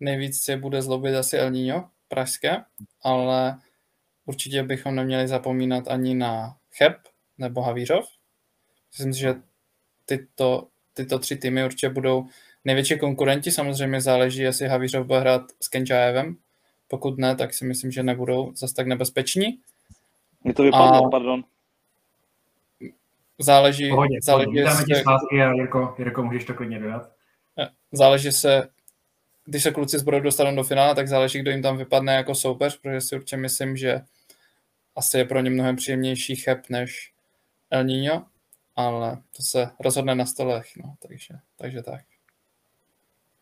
nejvíc 0.00 0.42
si 0.42 0.56
bude 0.56 0.82
zlobit 0.82 1.14
asi 1.14 1.38
El 1.38 1.50
Niño 1.50 1.88
pražské, 2.08 2.64
ale 3.02 3.58
určitě 4.24 4.62
bychom 4.62 4.94
neměli 4.94 5.28
zapomínat 5.28 5.88
ani 5.88 6.14
na 6.14 6.56
Cheb 6.78 6.96
nebo 7.38 7.62
Havířov. 7.62 8.04
Myslím 8.92 9.14
si, 9.14 9.20
že 9.20 9.34
tyto, 10.04 10.68
tyto 10.94 11.18
tři 11.18 11.36
týmy 11.36 11.64
určitě 11.64 11.88
budou 11.88 12.26
největší 12.64 12.98
konkurenti. 12.98 13.50
Samozřejmě 13.50 14.00
záleží, 14.00 14.42
jestli 14.42 14.68
Havířov 14.68 15.06
bude 15.06 15.20
hrát 15.20 15.42
s 15.62 15.68
Kenčájevem. 15.68 16.36
Pokud 16.90 17.18
ne, 17.18 17.36
tak 17.36 17.54
si 17.54 17.64
myslím, 17.64 17.90
že 17.90 18.02
nebudou 18.02 18.52
zase 18.54 18.74
tak 18.74 18.86
nebezpeční. 18.86 19.58
Mi 20.44 20.52
to 20.54 20.62
vypadlo, 20.62 21.06
a... 21.06 21.10
pardon. 21.10 21.44
Záleží, 23.38 23.90
Pohodě, 23.90 24.18
záleží 24.22 24.46
pohodě. 24.46 24.96
Zpátky 24.96 25.42
a 25.42 25.52
Jirko, 25.52 25.94
Jirko, 25.98 26.22
můžeš 26.22 26.44
to 26.44 26.54
klidně 26.54 26.78
dodat. 26.78 27.12
Záleží 27.92 28.32
se, 28.32 28.68
když 29.44 29.62
se 29.62 29.70
kluci 29.70 29.98
z 29.98 30.02
Brodu 30.02 30.24
dostanou 30.24 30.56
do 30.56 30.64
finále, 30.64 30.94
tak 30.94 31.08
záleží, 31.08 31.40
kdo 31.40 31.50
jim 31.50 31.62
tam 31.62 31.76
vypadne 31.76 32.14
jako 32.14 32.34
soupeř, 32.34 32.80
protože 32.80 33.00
si 33.00 33.14
určitě 33.16 33.36
myslím, 33.36 33.76
že 33.76 34.00
asi 34.96 35.18
je 35.18 35.24
pro 35.24 35.40
ně 35.40 35.50
mnohem 35.50 35.76
příjemnější 35.76 36.36
cheb 36.36 36.60
než 36.68 37.12
El 37.70 37.84
Niño, 37.84 38.24
ale 38.76 39.16
to 39.36 39.42
se 39.42 39.70
rozhodne 39.80 40.14
na 40.14 40.26
stolech, 40.26 40.66
no, 40.76 40.94
takže, 41.08 41.34
takže 41.56 41.82
tak. 41.82 42.00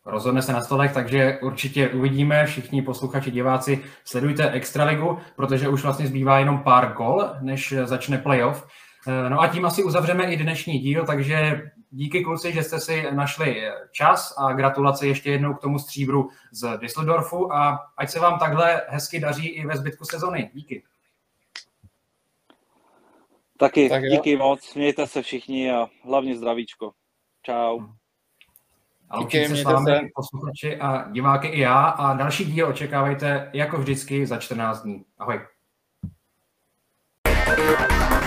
Rozhodne 0.08 0.42
se 0.42 0.52
na 0.52 0.60
stolech, 0.60 0.92
takže 0.92 1.38
určitě 1.42 1.88
uvidíme, 1.88 2.46
všichni 2.46 2.82
posluchači, 2.82 3.30
diváci, 3.30 3.84
sledujte 4.04 4.50
Extraligu, 4.50 5.18
protože 5.36 5.68
už 5.68 5.82
vlastně 5.82 6.06
zbývá 6.06 6.38
jenom 6.38 6.58
pár 6.58 6.92
gol, 6.92 7.30
než 7.40 7.74
začne 7.84 8.18
playoff. 8.18 8.66
No 9.28 9.40
a 9.40 9.48
tím 9.48 9.64
asi 9.64 9.84
uzavřeme 9.84 10.32
i 10.32 10.36
dnešní 10.36 10.78
díl, 10.78 11.06
takže 11.06 11.62
díky 11.90 12.24
kluci, 12.24 12.52
že 12.52 12.62
jste 12.62 12.80
si 12.80 13.06
našli 13.10 13.62
čas 13.92 14.34
a 14.38 14.52
gratulace 14.52 15.06
ještě 15.06 15.30
jednou 15.30 15.54
k 15.54 15.60
tomu 15.60 15.78
stříbru 15.78 16.30
z 16.52 16.78
Düsseldorfu 16.78 17.52
a 17.52 17.78
ať 17.96 18.10
se 18.10 18.20
vám 18.20 18.38
takhle 18.38 18.82
hezky 18.88 19.20
daří 19.20 19.46
i 19.48 19.66
ve 19.66 19.76
zbytku 19.76 20.04
sezony. 20.04 20.50
Díky. 20.54 20.82
Taky 23.58 23.88
tak 23.88 24.02
díky 24.02 24.30
jo. 24.30 24.38
moc, 24.38 24.74
mějte 24.74 25.06
se 25.06 25.22
všichni 25.22 25.72
a 25.72 25.86
hlavně 26.04 26.36
zdravíčko. 26.36 26.92
Čau. 27.42 27.80
A 29.10 29.18
díky, 29.18 29.48
se 29.48 29.56
s 29.56 29.62
vámi 29.62 29.90
se. 29.90 30.00
posluchači 30.14 30.76
a 30.76 31.10
diváky 31.10 31.48
i 31.48 31.60
já 31.60 31.84
a 31.84 32.14
další 32.14 32.44
díl 32.44 32.68
očekávejte 32.68 33.50
jako 33.52 33.78
vždycky 33.78 34.26
za 34.26 34.36
14 34.36 34.82
dní. 34.82 35.04
Ahoj. 35.18 35.40
thank 37.48 38.12
you 38.12 38.17